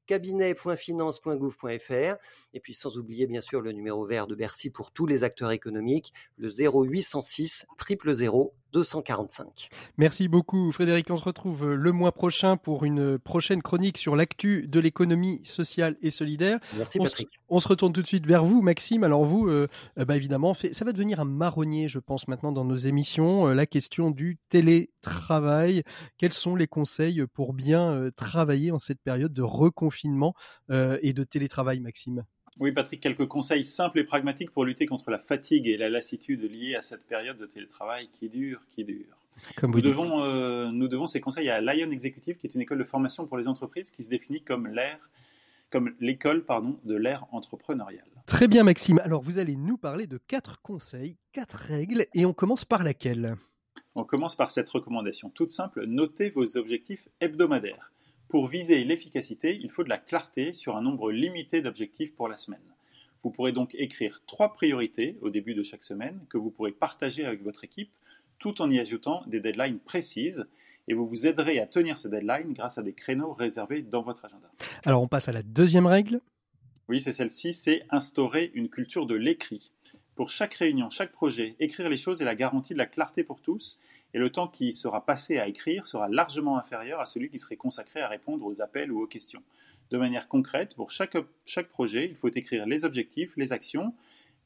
[0.08, 2.16] cabinet.finance.gouv.fr
[2.54, 5.52] et puis sans oublier bien sûr le numéro vert de Bercy pour tous les acteurs
[5.52, 9.70] économiques, le 0806 000 245.
[9.98, 14.68] Merci beaucoup Frédéric, on se retrouve le mois prochain pour une prochaine chronique sur l'actu
[14.68, 16.60] de l'économie sociale et solidaire.
[16.78, 17.30] Merci Patrick.
[17.50, 19.04] On se, retourne tout de suite vers vous Maxime.
[19.04, 19.68] Alors vous, euh,
[19.98, 23.56] euh, bah évidemment, ça va devenir un marronnier je pense maintenant dans nos émissions, euh,
[23.56, 25.82] la question du télétravail.
[26.20, 30.36] Quels sont les conseils pour bien travailler en cette période de reconfinement
[30.70, 32.26] et de télétravail Maxime?
[32.60, 36.42] Oui, Patrick, quelques conseils simples et pragmatiques pour lutter contre la fatigue et la lassitude
[36.44, 39.18] liée à cette période de télétravail qui dure, qui dure.
[39.56, 42.80] Comme nous, devons, euh, nous devons ces conseils à Lion Executive, qui est une école
[42.80, 44.68] de formation pour les entreprises qui se définit comme
[46.00, 48.08] l'école pardon de l'ère entrepreneuriale.
[48.26, 49.00] Très bien Maxime.
[49.04, 53.36] Alors vous allez nous parler de quatre conseils, quatre règles et on commence par laquelle?
[53.94, 57.92] On commence par cette recommandation toute simple, notez vos objectifs hebdomadaires.
[58.30, 62.36] Pour viser l'efficacité, il faut de la clarté sur un nombre limité d'objectifs pour la
[62.36, 62.60] semaine.
[63.22, 67.24] Vous pourrez donc écrire trois priorités au début de chaque semaine que vous pourrez partager
[67.26, 67.92] avec votre équipe
[68.38, 70.46] tout en y ajoutant des deadlines précises
[70.90, 74.26] et vous vous aiderez à tenir ces deadlines grâce à des créneaux réservés dans votre
[74.26, 74.52] agenda.
[74.84, 76.20] Alors on passe à la deuxième règle.
[76.90, 79.72] Oui, c'est celle-ci, c'est instaurer une culture de l'écrit.
[80.16, 83.42] Pour chaque réunion, chaque projet, écrire les choses est la garantie de la clarté pour
[83.42, 83.80] tous,
[84.14, 87.58] et le temps qui sera passé à écrire sera largement inférieur à celui qui serait
[87.58, 89.44] consacré à répondre aux appels ou aux questions.
[89.90, 93.94] De manière concrète, pour chaque, chaque projet, il faut écrire les objectifs, les actions,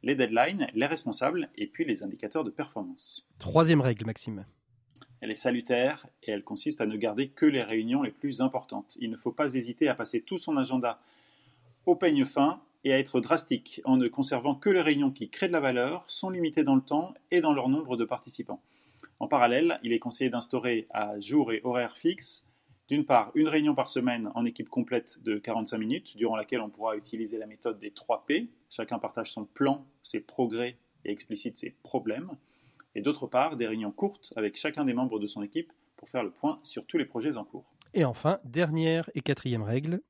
[0.03, 3.27] les deadlines, les responsables et puis les indicateurs de performance.
[3.39, 4.45] Troisième règle, Maxime.
[5.21, 8.97] Elle est salutaire et elle consiste à ne garder que les réunions les plus importantes.
[8.99, 10.97] Il ne faut pas hésiter à passer tout son agenda
[11.85, 15.47] au peigne fin et à être drastique en ne conservant que les réunions qui créent
[15.47, 18.61] de la valeur, sont limitées dans le temps et dans leur nombre de participants.
[19.21, 22.47] En parallèle, il est conseillé d'instaurer à jour et horaire fixe,
[22.87, 26.71] d'une part, une réunion par semaine en équipe complète de 45 minutes, durant laquelle on
[26.71, 28.49] pourra utiliser la méthode des 3 P.
[28.67, 32.31] Chacun partage son plan, ses progrès et explicite ses problèmes.
[32.95, 36.23] Et d'autre part, des réunions courtes avec chacun des membres de son équipe pour faire
[36.23, 37.71] le point sur tous les projets en cours.
[37.93, 40.01] Et enfin, dernière et quatrième règle,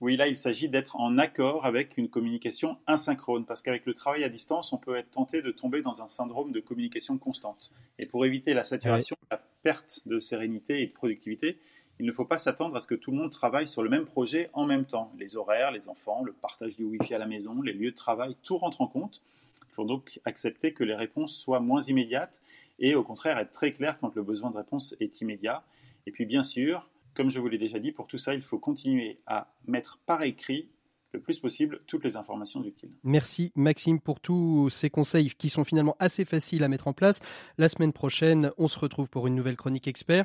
[0.00, 4.24] oui, là, il s'agit d'être en accord avec une communication asynchrone, parce qu'avec le travail
[4.24, 7.70] à distance, on peut être tenté de tomber dans un syndrome de communication constante.
[7.98, 11.58] Et pour éviter la saturation, la perte de sérénité et de productivité,
[11.98, 14.06] il ne faut pas s'attendre à ce que tout le monde travaille sur le même
[14.06, 15.12] projet en même temps.
[15.18, 18.36] Les horaires, les enfants, le partage du Wi-Fi à la maison, les lieux de travail,
[18.42, 19.20] tout rentre en compte.
[19.68, 22.40] Il faut donc accepter que les réponses soient moins immédiates
[22.78, 25.62] et au contraire être très clair quand le besoin de réponse est immédiat.
[26.06, 28.58] Et puis bien sûr, comme je vous l'ai déjà dit, pour tout ça, il faut
[28.58, 30.70] continuer à mettre par écrit
[31.12, 32.92] le plus possible toutes les informations utiles.
[33.02, 37.20] Merci Maxime pour tous ces conseils qui sont finalement assez faciles à mettre en place.
[37.58, 40.24] La semaine prochaine, on se retrouve pour une nouvelle chronique expert.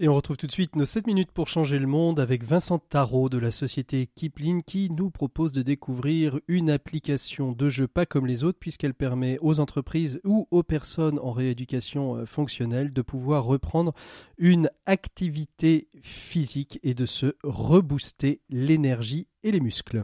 [0.00, 2.80] Et on retrouve tout de suite nos 7 minutes pour changer le monde avec Vincent
[2.80, 8.04] Tarot de la société Kipling qui nous propose de découvrir une application de jeu pas
[8.04, 13.02] comme les autres puisqu'elle permet aux entreprises ou aux personnes en rééducation euh, fonctionnelle de
[13.02, 13.92] pouvoir reprendre
[14.36, 20.02] une activité physique et de se rebooster l'énergie et les muscles.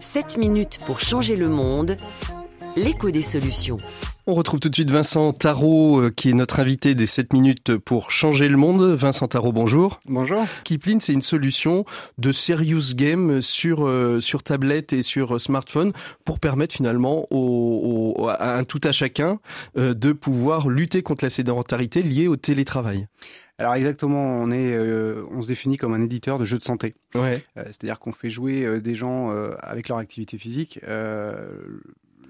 [0.00, 1.96] 7 minutes pour changer le monde,
[2.78, 3.78] l'écho des solutions.
[4.26, 7.76] On retrouve tout de suite Vincent Tarot, euh, qui est notre invité des 7 minutes
[7.76, 8.82] pour changer le monde.
[8.94, 10.00] Vincent Tarot, bonjour.
[10.06, 10.44] Bonjour.
[10.64, 11.84] Kipling, c'est une solution
[12.18, 15.92] de serious game sur, euh, sur tablette et sur smartphone
[16.24, 19.40] pour permettre finalement au, à un tout à chacun
[19.76, 23.08] euh, de pouvoir lutter contre la sédentarité liée au télétravail.
[23.58, 24.78] Alors exactement, on est,
[25.32, 26.94] on se définit comme un éditeur de jeux de santé.
[27.16, 27.42] Ouais.
[27.56, 30.78] C'est-à-dire qu'on fait jouer des gens avec leur activité physique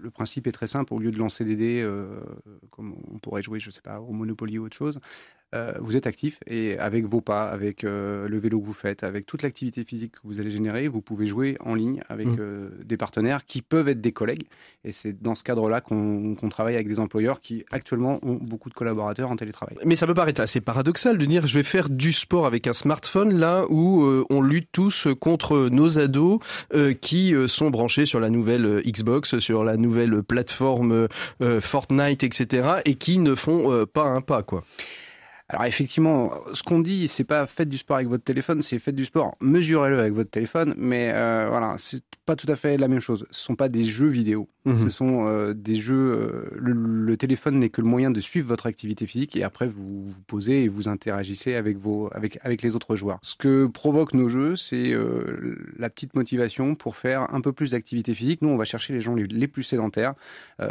[0.01, 0.95] le principe est très simple.
[0.95, 2.21] Au lieu de lancer des dés, euh,
[2.71, 5.01] comme on pourrait jouer, je sais pas, au Monopoly ou autre chose,
[5.55, 9.03] euh, vous êtes actif et avec vos pas, avec euh, le vélo que vous faites,
[9.03, 12.37] avec toute l'activité physique que vous allez générer, vous pouvez jouer en ligne avec mmh.
[12.39, 14.45] euh, des partenaires qui peuvent être des collègues.
[14.85, 18.75] Et c'est dans ce cadre-là qu'on travaille avec des employeurs qui actuellement ont beaucoup de
[18.75, 19.79] collaborateurs en télétravail.
[19.87, 22.75] Mais ça peut paraître assez paradoxal de dire je vais faire du sport avec un
[22.75, 26.41] smartphone là où on lutte tous contre nos ados
[27.01, 31.09] qui sont branchés sur la nouvelle Xbox, sur la nouvelle plateforme
[31.61, 32.69] Fortnite, etc.
[32.85, 34.65] et qui ne font pas un pas quoi.
[35.51, 38.95] Alors effectivement, ce qu'on dit, c'est pas faites du sport avec votre téléphone, c'est faites
[38.95, 42.87] du sport, mesurez-le avec votre téléphone, mais euh, voilà, c'est pas tout à fait la
[42.87, 43.25] même chose.
[43.31, 44.85] Ce sont pas des jeux vidéo, mhm.
[44.85, 45.95] ce sont euh, des jeux.
[45.95, 50.09] Euh, le, téléphone n'est que le moyen de suivre votre activité physique et après vous
[50.09, 53.19] vous posez et vous interagissez avec vos avec avec les autres joueurs.
[53.23, 54.95] Ce que provoquent nos jeux, c'est
[55.79, 58.43] la petite motivation pour faire un peu plus d'activité physique.
[58.43, 60.15] Nous, on va chercher les gens les, plus sédentaires,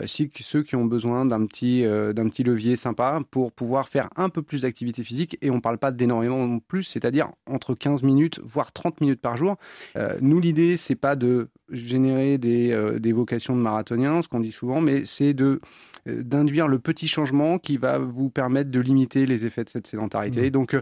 [0.05, 4.29] si, ceux qui ont besoin d'un petit d'un petit levier sympa pour pouvoir faire un
[4.29, 8.71] peu plus activité physique et on parle pas d'énormément plus, c'est-à-dire entre 15 minutes voire
[8.71, 9.55] 30 minutes par jour.
[9.95, 14.39] Euh, nous l'idée c'est pas de générer des, euh, des vocations de marathonien, ce qu'on
[14.39, 15.59] dit souvent, mais c'est de
[16.07, 19.87] euh, d'induire le petit changement qui va vous permettre de limiter les effets de cette
[19.87, 20.47] sédentarité.
[20.47, 20.51] Mmh.
[20.51, 20.77] Donc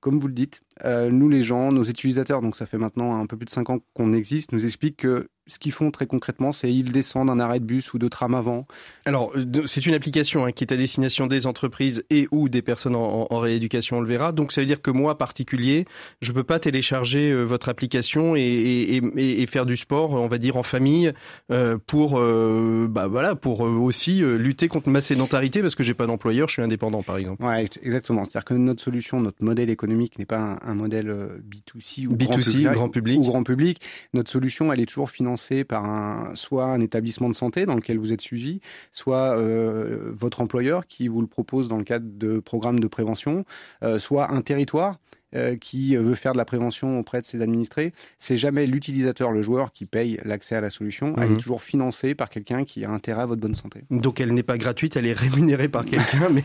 [0.00, 3.38] comme vous le dites, nous les gens, nos utilisateurs, donc ça fait maintenant un peu
[3.38, 6.72] plus de 5 ans qu'on existe, nous expliquent que ce qu'ils font très concrètement, c'est
[6.72, 8.66] ils descendent un arrêt de bus ou de tram avant.
[9.04, 9.32] Alors,
[9.66, 13.38] c'est une application hein, qui est à destination des entreprises et ou des personnes en,
[13.38, 14.32] rééducation, on le verra.
[14.32, 15.84] Donc, ça veut dire que moi, particulier,
[16.22, 20.38] je peux pas télécharger euh, votre application et, et, et, faire du sport, on va
[20.38, 21.12] dire en famille,
[21.50, 26.06] euh, pour euh, bah voilà, pour aussi lutter contre ma sédentarité parce que j'ai pas
[26.06, 27.44] d'employeur, je suis indépendant, par exemple.
[27.44, 28.24] Ouais, exactement.
[28.24, 31.14] C'est-à-dire que notre solution, notre modèle économique n'est pas un, modèle
[31.46, 33.80] B2C ou B2C, grand public, ou grand public.
[34.14, 35.33] Notre solution, elle est toujours financée
[35.64, 38.60] par un, soit un établissement de santé dans lequel vous êtes suivi,
[38.92, 43.44] soit euh, votre employeur qui vous le propose dans le cadre de programmes de prévention,
[43.82, 44.98] euh, soit un territoire
[45.36, 49.42] euh, qui veut faire de la prévention auprès de ses administrés, c'est jamais l'utilisateur, le
[49.42, 51.14] joueur, qui paye l'accès à la solution.
[51.16, 51.38] Elle est mhm.
[51.38, 53.80] toujours financée par quelqu'un qui a intérêt à votre bonne santé.
[53.90, 56.42] Donc elle n'est pas gratuite, elle est rémunérée par quelqu'un, mais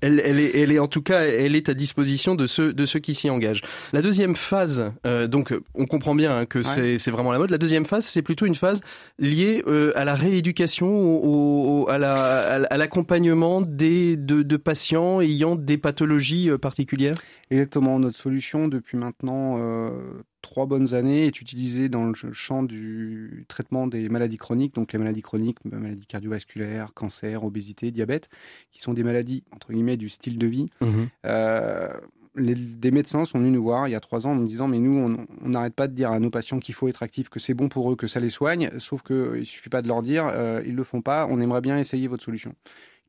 [0.00, 2.86] elle, elle, est, elle est en tout cas, elle est à disposition de ceux, de
[2.86, 3.62] ceux qui s'y engagent.
[3.92, 7.50] La deuxième phase, euh, donc on comprend bien hein, que c'est vraiment la mode.
[7.50, 8.80] La deuxième phase, c'est plutôt une phase
[9.18, 15.56] liée euh, à la rééducation, au, à l'accompagnement la, à des de, de patients ayant
[15.56, 17.16] des pathologies particulières.
[17.50, 18.29] Exactement, notre solution
[18.68, 24.38] depuis maintenant euh, trois bonnes années est utilisée dans le champ du traitement des maladies
[24.38, 28.28] chroniques, donc les maladies chroniques, maladies cardiovasculaires, cancer, obésité, diabète,
[28.70, 30.70] qui sont des maladies entre guillemets du style de vie.
[30.80, 30.86] Mmh
[31.26, 31.88] euh,
[32.36, 34.68] les, des médecins sont venus nous voir il y a trois ans en nous disant
[34.68, 37.40] mais nous on n'arrête pas de dire à nos patients qu'il faut être actif, que
[37.40, 40.30] c'est bon pour eux, que ça les soigne, sauf qu'il suffit pas de leur dire,
[40.32, 42.54] euh, ils le font pas, on aimerait bien essayer votre solution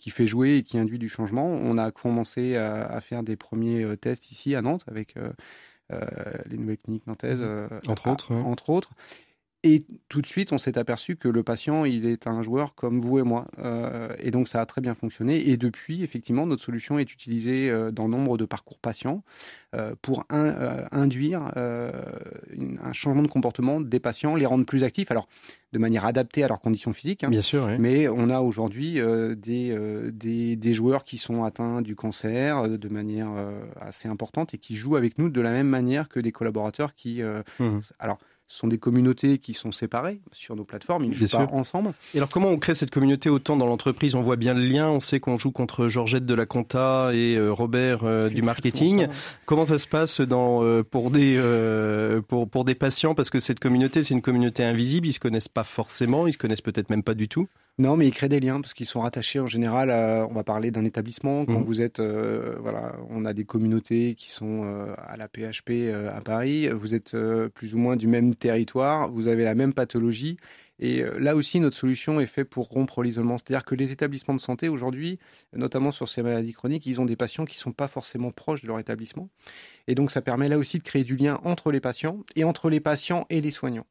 [0.02, 1.46] qui fait jouer et qui induit du changement.
[1.46, 5.32] On a commencé à, faire des premiers euh, tests ici à Nantes avec euh,
[5.94, 6.06] euh,
[6.48, 7.44] les nouvelles cliniques nantaises,
[7.88, 8.34] entre autres.
[8.34, 8.90] Entre autres.
[9.64, 13.00] Et tout de suite, on s'est aperçu que le patient, il est un joueur comme
[13.00, 13.46] vous et moi.
[13.60, 15.50] Euh, et donc, ça a très bien fonctionné.
[15.50, 19.24] Et depuis, effectivement, notre solution est utilisée euh, dans nombre de parcours patients
[19.76, 25.12] euh, pour un, induire un changement de comportement des patients, les rendre plus actifs.
[25.12, 25.28] Alors,
[25.74, 27.24] de manière adaptée à leurs conditions physiques.
[27.24, 27.30] Hein.
[27.30, 27.70] bien sûr.
[27.78, 33.30] Mais on a aujourd'hui des, des, des, joueurs qui sont atteints du cancer de manière
[33.80, 37.22] assez importante et qui jouent avec nous de la même manière que des collaborateurs qui...
[37.60, 37.80] Mmh.
[38.00, 38.18] Alors,
[38.52, 41.94] Ce sont des communautés qui sont séparées sur nos plateformes, ils ne jouent pas ensemble.
[42.14, 44.14] Et alors comment on crée cette communauté autant dans l'entreprise?
[44.14, 47.38] On voit bien le lien, on sait qu'on joue contre Georgette de la Compta et
[47.38, 49.08] euh, Robert euh, du marketing.
[49.46, 51.42] Comment ça se passe dans, euh, pour, des,
[52.28, 53.16] pour, pour des patients?
[53.16, 56.38] Parce que cette communauté, c'est une communauté invisible, ils se connaissent pas forcément, ils se
[56.38, 57.48] connaissent peut-être même pas du tout.
[57.78, 59.90] Non, mais ils créent des liens parce qu'ils sont rattachés en général.
[60.30, 61.46] on va parler d'un établissement.
[61.46, 61.64] Quand mmh.
[61.64, 64.64] vous êtes, voilà, on a des communautés qui sont
[64.98, 66.68] à la PHP à Paris.
[66.68, 67.16] Vous êtes
[67.56, 70.38] plus ou moins du même territoire, vous avez la même pathologie.
[70.82, 73.38] Et euh, là aussi, notre solution est faite pour rompre l'isolement.
[73.38, 75.20] C'est-à-dire que les établissements de santé, aujourd'hui,
[75.54, 78.64] notamment sur ces maladies chroniques, ils ont des patients qui ne sont pas forcément proches
[78.64, 79.30] de leur établissement.
[79.88, 82.70] Et donc, ça permet là aussi de créer du lien entre les patients et entre
[82.70, 83.86] les patients et les soignants.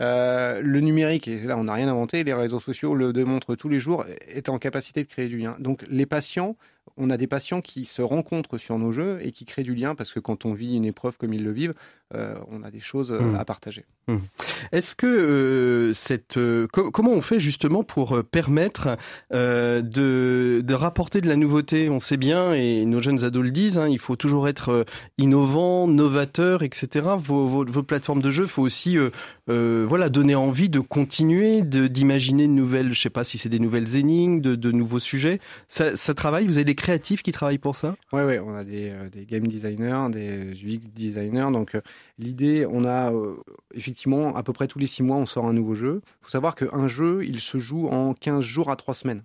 [0.00, 3.68] Euh, le numérique, et là on n'a rien inventé, les réseaux sociaux le démontrent tous
[3.68, 5.56] les jours, est en capacité de créer du lien.
[5.60, 6.56] Donc les patients
[6.96, 9.94] on a des patients qui se rencontrent sur nos jeux et qui créent du lien
[9.94, 11.74] parce que quand on vit une épreuve comme ils le vivent,
[12.14, 13.36] euh, on a des choses euh, mmh.
[13.36, 13.84] à partager.
[14.08, 14.16] Mmh.
[14.72, 16.38] Est-ce que euh, cette
[16.70, 18.96] comment on fait justement pour permettre
[19.32, 19.80] de,
[20.62, 21.88] de rapporter de la nouveauté?
[21.88, 24.84] On sait bien et nos jeunes ados le disent, hein, il faut toujours être
[25.18, 27.08] innovant, novateur, etc.
[27.18, 28.96] Vos, vos, plateformes de jeux, faut aussi
[29.46, 33.58] voilà donner envie de continuer, de d'imaginer de nouvelles, je sais pas si c'est des
[33.58, 35.40] nouvelles énigmes, de, de nouveaux sujets.
[35.68, 36.46] Ça, ça travaille?
[36.46, 37.96] Vous avez des créatifs qui travaillent pour ça?
[38.12, 41.48] Oui, ouais, on a des, euh, des, game designers, des UX designers.
[41.52, 41.80] Donc euh,
[42.18, 43.36] l'idée, on a euh,
[43.74, 46.02] effectivement à peu près tous les six mois, on sort un nouveau jeu.
[46.04, 49.22] Il faut savoir qu'un jeu, il se joue en 15 jours à 3 semaines.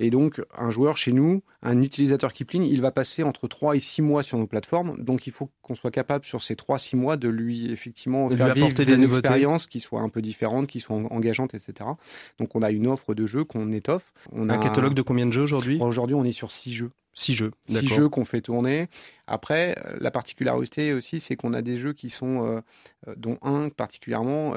[0.00, 3.80] Et donc, un joueur chez nous, un utilisateur Kipling, il va passer entre 3 et
[3.80, 4.96] 6 mois sur nos plateformes.
[5.02, 8.72] Donc, il faut qu'on soit capable, sur ces 3-6 mois, de lui, effectivement, faire vivre
[8.72, 11.90] des, expériences qui soient un peu différentes, qui soient engageantes, etc.
[12.38, 14.12] Donc, on a une offre de jeux qu'on étoffe.
[14.30, 15.78] On un a catalogue de combien de jeux aujourd'hui?
[15.80, 16.90] Aujourd'hui, on est sur 6 jeux.
[17.18, 17.50] Six jeux.
[17.66, 18.88] Six jeux qu'on fait tourner.
[19.28, 22.60] Après, euh, la particularité aussi, c'est qu'on a des jeux qui sont, euh,
[23.06, 24.54] euh, dont un particulièrement,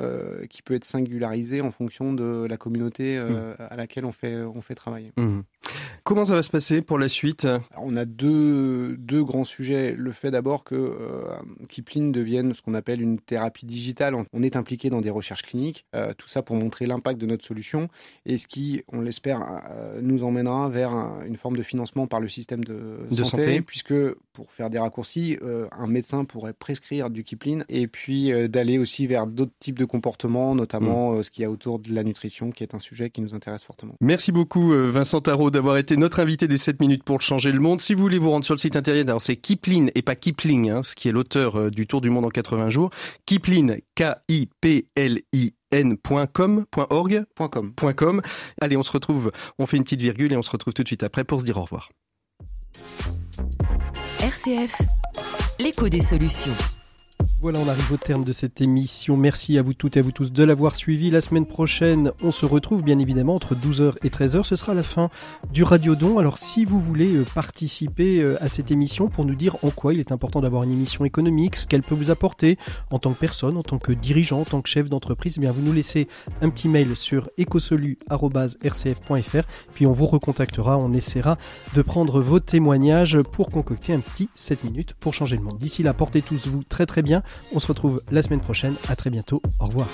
[0.49, 3.55] qui peut être singularisé en fonction de la communauté mmh.
[3.59, 5.11] à laquelle on fait, on fait travailler.
[5.17, 5.41] Mmh.
[6.03, 7.47] Comment ça va se passer pour la suite?
[7.77, 9.93] On a deux, deux grands sujets.
[9.97, 10.97] Le fait d'abord que
[11.69, 14.15] Kipling devienne ce qu'on appelle une thérapie digitale.
[14.33, 15.85] On est impliqué dans des recherches cliniques,
[16.17, 17.89] tout ça pour montrer l'impact de notre solution
[18.25, 19.61] et ce qui, on l'espère,
[20.01, 20.93] nous emmènera vers
[21.25, 23.93] une forme de financement par le système de, de santé, puisque
[24.33, 28.77] pour faire des raccourcis, euh, un médecin pourrait prescrire du Kipling et puis euh, d'aller
[28.77, 31.15] aussi vers d'autres types de comportements, notamment mm.
[31.15, 33.33] euh, ce qu'il y a autour de la nutrition, qui est un sujet qui nous
[33.33, 33.95] intéresse fortement.
[34.01, 37.81] Merci beaucoup Vincent Tarot d'avoir été notre invité des 7 minutes pour changer le monde.
[37.81, 40.69] Si vous voulez vous rendre sur le site internet, alors c'est Kipling et pas Kipling,
[40.69, 42.89] hein, ce qui est l'auteur du Tour du monde en 80 jours.
[43.25, 48.21] Kipling, K-I-P-L-I n.com.org.com.
[48.59, 50.87] Allez, on se retrouve, on fait une petite virgule et on se retrouve tout de
[50.87, 51.89] suite après pour se dire au revoir.
[54.21, 54.75] RCF,
[55.59, 56.53] l'écho des solutions.
[57.41, 59.17] Voilà, on arrive au terme de cette émission.
[59.17, 61.09] Merci à vous toutes et à vous tous de l'avoir suivi.
[61.09, 64.43] La semaine prochaine, on se retrouve bien évidemment entre 12h et 13h.
[64.43, 65.09] Ce sera la fin
[65.51, 66.19] du Radiodon.
[66.19, 69.93] Alors si vous voulez euh, participer euh, à cette émission pour nous dire en quoi
[69.93, 72.57] il est important d'avoir une émission économique, ce qu'elle peut vous apporter
[72.91, 75.51] en tant que personne, en tant que dirigeant, en tant que chef d'entreprise, eh bien
[75.51, 76.07] vous nous laissez
[76.41, 81.37] un petit mail sur ecosolu.rcf.fr puis on vous recontactera, on essaiera
[81.75, 85.57] de prendre vos témoignages pour concocter un petit 7 minutes pour changer le monde.
[85.57, 87.01] D'ici là, portez tous vous très très
[87.53, 88.75] On se retrouve la semaine prochaine.
[88.87, 89.41] À très bientôt.
[89.59, 89.87] Au revoir.